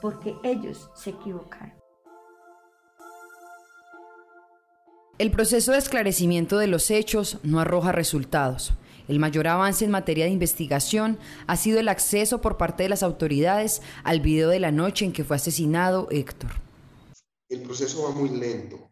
porque 0.00 0.34
ellos 0.42 0.90
se 0.94 1.10
equivocaron. 1.10 1.72
El 5.18 5.30
proceso 5.30 5.72
de 5.72 5.78
esclarecimiento 5.78 6.58
de 6.58 6.66
los 6.66 6.90
hechos 6.90 7.38
no 7.44 7.60
arroja 7.60 7.92
resultados. 7.92 8.72
El 9.08 9.18
mayor 9.18 9.46
avance 9.46 9.84
en 9.84 9.90
materia 9.90 10.24
de 10.24 10.30
investigación 10.30 11.18
ha 11.46 11.56
sido 11.56 11.80
el 11.80 11.88
acceso 11.88 12.40
por 12.40 12.56
parte 12.56 12.84
de 12.84 12.88
las 12.88 13.02
autoridades 13.02 13.82
al 14.04 14.20
video 14.20 14.48
de 14.48 14.60
la 14.60 14.72
noche 14.72 15.04
en 15.04 15.12
que 15.12 15.24
fue 15.24 15.36
asesinado 15.36 16.08
Héctor 16.10 16.61
el 17.52 17.62
proceso 17.62 18.04
va 18.04 18.10
muy 18.12 18.30
lento. 18.30 18.90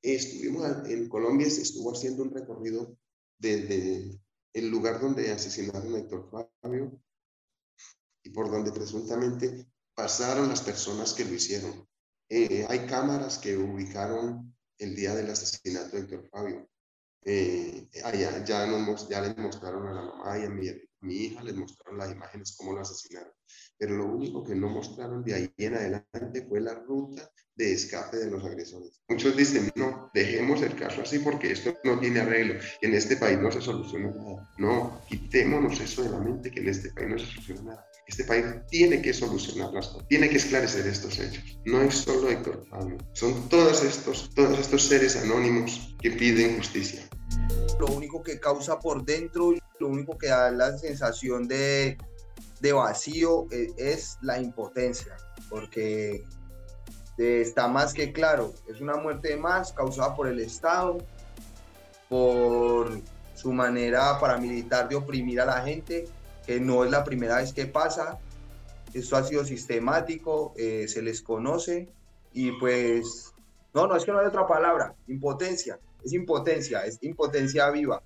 Estuvimos 0.00 0.64
en 0.88 1.08
Colombia, 1.08 1.50
se 1.50 1.62
estuvo 1.62 1.92
haciendo 1.92 2.22
un 2.22 2.30
recorrido 2.32 2.96
desde 3.38 4.20
el 4.52 4.68
lugar 4.70 5.00
donde 5.00 5.32
asesinaron 5.32 5.92
a 5.94 5.98
Héctor 5.98 6.30
Fabio 6.62 7.00
y 8.22 8.30
por 8.30 8.50
donde 8.50 8.70
presuntamente 8.70 9.66
pasaron 9.94 10.48
las 10.48 10.60
personas 10.60 11.12
que 11.12 11.24
lo 11.24 11.34
hicieron. 11.34 11.88
Eh, 12.28 12.64
hay 12.68 12.86
cámaras 12.86 13.38
que 13.38 13.56
ubicaron 13.56 14.54
el 14.78 14.94
día 14.94 15.14
del 15.16 15.30
asesinato 15.30 15.96
de 15.96 16.02
Héctor 16.02 16.28
Fabio. 16.30 16.68
Eh, 17.24 17.88
allá 18.04 18.44
ya, 18.44 18.66
ya 19.08 19.20
les 19.22 19.36
mostraron 19.36 19.88
a 19.88 19.92
la 19.92 20.02
mamá 20.02 20.38
y 20.38 20.44
a 20.44 20.50
mi, 20.50 20.68
mi 21.00 21.14
hija, 21.14 21.42
les 21.42 21.56
mostraron 21.56 21.98
las 21.98 22.12
imágenes 22.12 22.56
cómo 22.56 22.72
lo 22.72 22.80
asesinaron. 22.80 23.32
Pero 23.78 23.96
lo 23.96 24.06
único 24.06 24.42
que 24.42 24.54
no 24.54 24.68
mostraron 24.68 25.22
de 25.24 25.34
ahí 25.34 25.54
en 25.58 25.74
adelante 25.74 26.46
fue 26.48 26.60
la 26.60 26.74
ruta 26.74 27.30
de 27.56 27.72
escape 27.72 28.18
de 28.18 28.30
los 28.30 28.44
agresores. 28.44 29.00
Muchos 29.08 29.36
dicen, 29.36 29.70
no, 29.76 30.10
dejemos 30.12 30.60
el 30.62 30.76
caso 30.76 31.00
así 31.00 31.18
porque 31.18 31.52
esto 31.52 31.74
no 31.84 31.98
tiene 31.98 32.20
arreglo, 32.20 32.60
en 32.82 32.94
este 32.94 33.16
país 33.16 33.38
no 33.38 33.50
se 33.50 33.62
soluciona 33.62 34.10
nada. 34.10 34.54
No, 34.58 35.00
quitémonos 35.08 35.80
eso 35.80 36.02
de 36.02 36.10
la 36.10 36.18
mente 36.18 36.50
que 36.50 36.60
en 36.60 36.68
este 36.68 36.90
país 36.90 37.08
no 37.08 37.18
se 37.18 37.26
soluciona 37.26 37.62
nada. 37.62 37.86
Este 38.06 38.24
país 38.24 38.44
tiene 38.68 39.00
que 39.02 39.12
solucionar 39.12 39.72
las 39.72 39.88
cosas, 39.88 40.06
tiene 40.08 40.28
que 40.28 40.36
esclarecer 40.36 40.86
estos 40.86 41.18
hechos. 41.18 41.58
No 41.64 41.82
es 41.82 41.94
solo 41.94 42.30
Héctor 42.30 42.68
Pablo, 42.70 42.98
son 43.14 43.48
todos 43.48 43.82
estos, 43.82 44.30
todos 44.34 44.58
estos 44.58 44.82
seres 44.82 45.16
anónimos 45.16 45.96
que 46.00 46.10
piden 46.10 46.58
justicia. 46.58 47.08
Lo 47.78 47.86
único 47.86 48.22
que 48.22 48.40
causa 48.40 48.78
por 48.78 49.04
dentro, 49.04 49.52
lo 49.78 49.88
único 49.88 50.16
que 50.16 50.28
da 50.28 50.50
la 50.50 50.76
sensación 50.78 51.46
de, 51.46 51.98
de 52.60 52.72
vacío 52.72 53.46
es, 53.50 53.74
es 53.76 54.18
la 54.22 54.40
impotencia, 54.40 55.16
porque 55.50 56.24
está 57.18 57.68
más 57.68 57.94
que 57.94 58.12
claro, 58.12 58.52
es 58.68 58.80
una 58.80 58.96
muerte 58.96 59.36
más 59.36 59.72
causada 59.72 60.14
por 60.14 60.26
el 60.28 60.40
Estado, 60.40 60.98
por 62.08 62.90
su 63.34 63.52
manera 63.52 64.18
paramilitar 64.20 64.88
de 64.88 64.96
oprimir 64.96 65.40
a 65.40 65.46
la 65.46 65.62
gente, 65.62 66.06
que 66.46 66.60
no 66.60 66.84
es 66.84 66.90
la 66.90 67.04
primera 67.04 67.36
vez 67.36 67.52
que 67.52 67.66
pasa, 67.66 68.18
esto 68.94 69.16
ha 69.16 69.24
sido 69.24 69.44
sistemático, 69.44 70.54
eh, 70.56 70.86
se 70.88 71.02
les 71.02 71.20
conoce 71.20 71.88
y 72.32 72.52
pues, 72.52 73.34
no, 73.74 73.86
no 73.86 73.96
es 73.96 74.04
que 74.04 74.12
no 74.12 74.20
hay 74.20 74.26
otra 74.26 74.46
palabra, 74.46 74.94
impotencia, 75.06 75.78
es 76.04 76.12
impotencia, 76.12 76.84
es 76.84 76.98
impotencia 77.02 77.70
viva, 77.70 78.02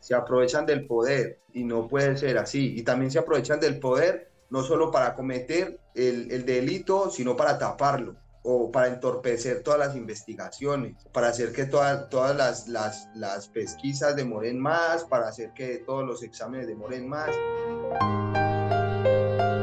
se 0.00 0.14
aprovechan 0.14 0.66
del 0.66 0.86
poder 0.86 1.40
y 1.52 1.64
no 1.64 1.86
puede 1.88 2.16
ser 2.16 2.38
así, 2.38 2.74
y 2.76 2.82
también 2.82 3.10
se 3.10 3.18
aprovechan 3.18 3.60
del 3.60 3.78
poder 3.78 4.30
no 4.50 4.62
solo 4.62 4.90
para 4.90 5.14
cometer 5.14 5.80
el, 5.94 6.30
el 6.30 6.44
delito, 6.44 7.10
sino 7.10 7.36
para 7.36 7.58
taparlo 7.58 8.16
o 8.42 8.70
para 8.72 8.88
entorpecer 8.88 9.62
todas 9.62 9.78
las 9.78 9.96
investigaciones, 9.96 10.96
para 11.12 11.28
hacer 11.28 11.52
que 11.52 11.64
todas 11.64 12.36
las, 12.36 12.68
las, 12.68 13.08
las 13.14 13.48
pesquisas 13.48 14.16
demoren 14.16 14.58
más, 14.58 15.04
para 15.04 15.28
hacer 15.28 15.52
que 15.54 15.78
todos 15.78 16.04
los 16.04 16.22
exámenes 16.22 16.66
demoren 16.66 17.08
más. 17.08 17.28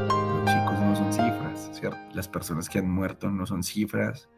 Los 0.06 0.46
chicos 0.46 0.80
no 0.80 0.96
son 0.96 1.14
cifras. 1.14 1.72
Las 2.14 2.28
personas 2.28 2.70
que 2.70 2.80
han 2.80 2.90
muerto 2.90 3.30
no 3.30 3.46
son 3.46 3.64
cifras. 3.64 4.30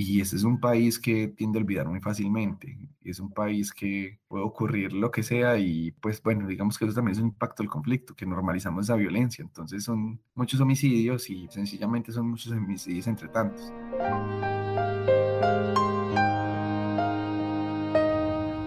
Y 0.00 0.20
este 0.20 0.36
es 0.36 0.44
un 0.44 0.60
país 0.60 0.96
que 0.96 1.26
tiende 1.26 1.58
a 1.58 1.62
olvidar 1.62 1.88
muy 1.88 1.98
fácilmente. 1.98 2.78
Es 3.02 3.18
un 3.18 3.32
país 3.32 3.72
que 3.72 4.20
puede 4.28 4.44
ocurrir 4.44 4.92
lo 4.92 5.10
que 5.10 5.24
sea 5.24 5.58
y 5.58 5.90
pues 5.90 6.22
bueno, 6.22 6.46
digamos 6.46 6.78
que 6.78 6.84
eso 6.84 6.94
también 6.94 7.16
es 7.16 7.18
un 7.18 7.30
impacto 7.30 7.64
del 7.64 7.68
conflicto, 7.68 8.14
que 8.14 8.24
normalizamos 8.24 8.88
la 8.88 8.94
violencia. 8.94 9.42
Entonces 9.42 9.82
son 9.82 10.20
muchos 10.36 10.60
homicidios 10.60 11.28
y 11.30 11.48
sencillamente 11.48 12.12
son 12.12 12.30
muchos 12.30 12.52
homicidios 12.52 13.08
entre 13.08 13.26
tantos. 13.26 13.72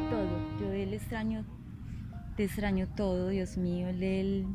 Todo, 0.10 0.60
yo 0.60 0.74
él 0.74 0.94
extraño, 0.94 1.46
te 2.36 2.44
extraño 2.44 2.90
todo, 2.94 3.30
Dios 3.30 3.56
mío, 3.56 3.88
él 3.88 4.48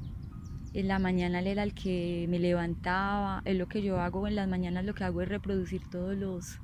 en 0.75 0.89
la 0.89 0.99
mañana 0.99 1.39
él 1.39 1.47
era 1.47 1.63
el 1.63 1.73
que 1.73 2.27
me 2.29 2.39
levantaba, 2.39 3.41
es 3.47 3.57
lo 3.57 3.67
que 3.67 3.81
yo 3.81 3.99
hago 3.99 4.27
en 4.27 4.37
las 4.37 4.47
mañanas, 4.47 4.85
lo 4.85 4.93
que 4.93 5.05
hago 5.05 5.23
es 5.23 5.29
reproducir 5.31 5.81
todos 5.89 6.15
los, 6.15 6.61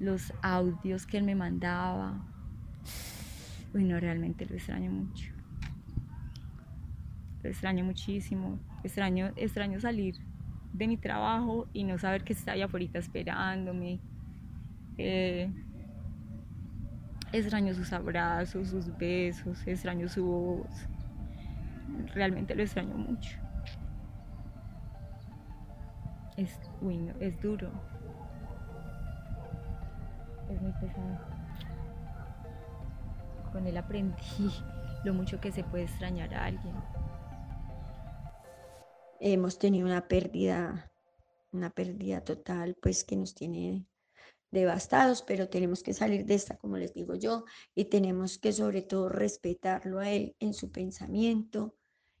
los 0.00 0.32
audios 0.42 1.06
que 1.06 1.18
él 1.18 1.24
me 1.24 1.36
mandaba. 1.36 2.26
Uy, 3.72 3.84
no, 3.84 4.00
realmente 4.00 4.46
lo 4.46 4.56
extraño 4.56 4.90
mucho. 4.90 5.32
Lo 7.42 7.48
extraño 7.48 7.84
muchísimo. 7.84 8.58
Extraño, 8.82 9.32
extraño 9.36 9.78
salir 9.78 10.16
de 10.72 10.88
mi 10.88 10.96
trabajo 10.96 11.68
y 11.72 11.84
no 11.84 11.98
saber 11.98 12.24
que 12.24 12.32
está 12.32 12.52
allá 12.52 12.64
afuera 12.64 12.98
esperándome. 12.98 14.00
Eh, 14.98 15.48
extraño 17.32 17.74
sus 17.74 17.92
abrazos, 17.92 18.68
sus 18.68 18.96
besos, 18.98 19.64
extraño 19.66 20.08
su 20.08 20.24
voz 20.24 20.88
realmente 22.14 22.54
lo 22.54 22.62
extraño 22.62 22.96
mucho. 22.96 23.36
Es, 26.36 26.58
es 27.20 27.40
duro. 27.40 27.70
Es 27.70 27.70
muy 27.70 27.89
Con 33.52 33.66
él 33.66 33.76
aprendí 33.76 34.50
lo 35.04 35.14
mucho 35.14 35.40
que 35.40 35.52
se 35.52 35.64
puede 35.64 35.84
extrañar 35.84 36.32
a 36.34 36.46
alguien. 36.46 36.74
Hemos 39.18 39.58
tenido 39.58 39.86
una 39.86 40.08
pérdida, 40.08 40.90
una 41.52 41.70
pérdida 41.70 42.22
total, 42.22 42.76
pues 42.80 43.04
que 43.04 43.16
nos 43.16 43.34
tiene 43.34 43.86
devastados, 44.50 45.22
pero 45.22 45.48
tenemos 45.48 45.82
que 45.82 45.92
salir 45.92 46.24
de 46.24 46.34
esta, 46.34 46.56
como 46.56 46.76
les 46.76 46.94
digo 46.94 47.14
yo, 47.14 47.44
y 47.74 47.86
tenemos 47.86 48.38
que 48.38 48.52
sobre 48.52 48.82
todo 48.82 49.08
respetarlo 49.08 49.98
a 49.98 50.10
él 50.10 50.36
en 50.40 50.54
su 50.54 50.70
pensamiento, 50.70 51.76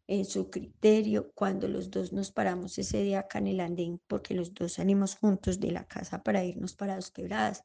en 0.06 0.24
su 0.24 0.50
criterio 0.50 1.32
cuando 1.34 1.68
los 1.68 1.90
dos 1.90 2.12
nos 2.12 2.32
paramos 2.32 2.76
ese 2.78 3.02
día 3.02 3.20
acá 3.20 3.38
en 3.38 3.46
el 3.48 3.60
andén, 3.60 4.00
porque 4.06 4.34
los 4.34 4.52
dos 4.54 4.74
salimos 4.74 5.16
juntos 5.16 5.60
de 5.60 5.70
la 5.70 5.86
casa 5.86 6.22
para 6.22 6.44
irnos 6.44 6.74
para 6.74 6.96
dos 6.96 7.10
quebradas. 7.10 7.64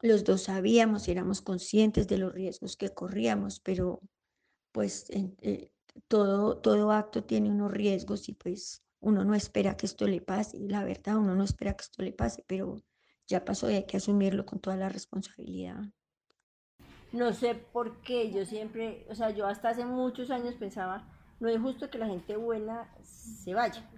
Los 0.00 0.24
dos 0.24 0.44
sabíamos 0.44 1.08
y 1.08 1.10
éramos 1.10 1.42
conscientes 1.42 2.06
de 2.08 2.18
los 2.18 2.32
riesgos 2.32 2.76
que 2.76 2.90
corríamos, 2.90 3.60
pero 3.60 4.00
pues 4.72 5.06
eh, 5.10 5.72
todo, 6.06 6.58
todo 6.58 6.92
acto 6.92 7.24
tiene 7.24 7.50
unos 7.50 7.72
riesgos 7.72 8.28
y 8.28 8.32
pues 8.32 8.82
uno 9.00 9.24
no 9.24 9.34
espera 9.34 9.76
que 9.76 9.86
esto 9.86 10.06
le 10.06 10.20
pase, 10.20 10.58
la 10.60 10.84
verdad 10.84 11.16
uno 11.16 11.34
no 11.34 11.44
espera 11.44 11.74
que 11.74 11.82
esto 11.82 12.02
le 12.02 12.12
pase, 12.12 12.44
pero 12.46 12.76
ya 13.26 13.44
pasó 13.44 13.70
y 13.70 13.74
hay 13.74 13.86
que 13.86 13.96
asumirlo 13.96 14.46
con 14.46 14.60
toda 14.60 14.76
la 14.76 14.88
responsabilidad. 14.88 15.82
No 17.12 17.32
sé 17.32 17.54
por 17.54 18.02
qué, 18.02 18.30
yo 18.30 18.44
siempre, 18.44 19.06
o 19.10 19.14
sea, 19.14 19.30
yo 19.30 19.46
hasta 19.46 19.70
hace 19.70 19.84
muchos 19.84 20.30
años 20.30 20.54
pensaba 20.54 21.14
no 21.40 21.48
es 21.48 21.60
justo 21.60 21.88
que 21.88 21.98
la 21.98 22.06
gente 22.06 22.36
buena 22.36 22.88
se 23.02 23.54
vaya. 23.54 23.88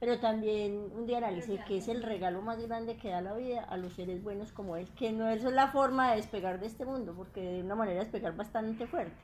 Pero 0.00 0.20
también 0.20 0.90
un 0.96 1.06
día 1.06 1.18
analicé 1.18 1.58
que 1.66 1.78
es 1.78 1.88
el 1.88 2.02
regalo 2.02 2.40
más 2.40 2.64
grande 2.64 2.96
que 2.96 3.10
da 3.10 3.20
la 3.20 3.34
vida 3.34 3.64
a 3.64 3.76
los 3.76 3.94
seres 3.94 4.22
buenos 4.22 4.52
como 4.52 4.76
él, 4.76 4.88
que 4.96 5.10
no 5.10 5.28
es 5.28 5.42
la 5.42 5.68
forma 5.68 6.10
de 6.10 6.16
despegar 6.16 6.60
de 6.60 6.66
este 6.66 6.84
mundo, 6.84 7.14
porque 7.16 7.40
de 7.40 7.62
una 7.62 7.74
manera 7.74 7.98
despegar 8.00 8.36
bastante 8.36 8.86
fuerte. 8.86 9.16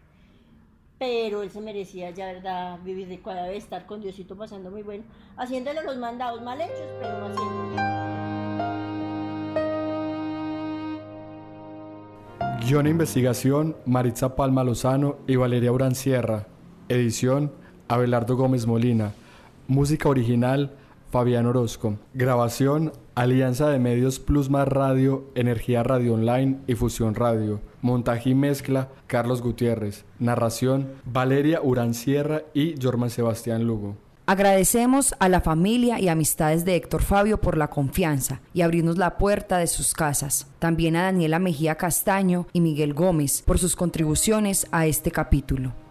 Pero 0.98 1.42
él 1.42 1.50
se 1.50 1.60
merecía 1.60 2.10
ya, 2.10 2.26
¿verdad? 2.26 2.78
Vivir 2.82 3.08
de 3.08 3.20
cada 3.20 3.46
vez, 3.46 3.64
estar 3.64 3.86
con 3.86 4.00
Diosito 4.00 4.36
pasando 4.36 4.70
muy 4.70 4.82
bueno, 4.82 5.04
haciéndole 5.36 5.82
los 5.84 5.96
mandados 5.96 6.42
mal 6.42 6.60
hechos, 6.60 6.88
pero 7.00 7.18
no 7.20 7.26
haciendo. 7.26 7.94
Guión 12.66 12.86
e 12.86 12.90
investigación, 12.90 13.76
Maritza 13.84 14.34
Palma 14.34 14.64
Lozano 14.64 15.18
y 15.26 15.36
Valeria 15.36 15.70
Urancierra. 15.70 16.46
Edición, 16.88 17.52
Abelardo 17.88 18.36
Gómez 18.36 18.66
Molina. 18.66 19.12
Música 19.66 20.10
original, 20.10 20.72
Fabián 21.10 21.46
Orozco. 21.46 21.96
Grabación, 22.12 22.92
Alianza 23.14 23.70
de 23.70 23.78
Medios 23.78 24.18
Plus 24.18 24.50
Más 24.50 24.68
Radio, 24.68 25.30
Energía 25.34 25.82
Radio 25.82 26.14
Online 26.14 26.58
y 26.66 26.74
Fusión 26.74 27.14
Radio. 27.14 27.60
Montaje 27.80 28.30
y 28.30 28.34
mezcla, 28.34 28.88
Carlos 29.06 29.40
Gutiérrez. 29.40 30.04
Narración, 30.18 30.88
Valeria 31.06 31.62
Urancierra 31.62 32.42
y 32.52 32.74
Jorman 32.82 33.08
Sebastián 33.08 33.66
Lugo. 33.66 33.96
Agradecemos 34.26 35.14
a 35.18 35.30
la 35.30 35.40
familia 35.40 35.98
y 35.98 36.08
amistades 36.08 36.66
de 36.66 36.76
Héctor 36.76 37.02
Fabio 37.02 37.40
por 37.40 37.56
la 37.56 37.68
confianza 37.68 38.42
y 38.52 38.60
abrirnos 38.60 38.98
la 38.98 39.16
puerta 39.16 39.56
de 39.56 39.66
sus 39.66 39.94
casas. 39.94 40.46
También 40.58 40.96
a 40.96 41.04
Daniela 41.04 41.38
Mejía 41.38 41.76
Castaño 41.76 42.48
y 42.52 42.60
Miguel 42.60 42.92
Gómez 42.92 43.42
por 43.42 43.58
sus 43.58 43.76
contribuciones 43.76 44.66
a 44.72 44.86
este 44.86 45.10
capítulo. 45.10 45.84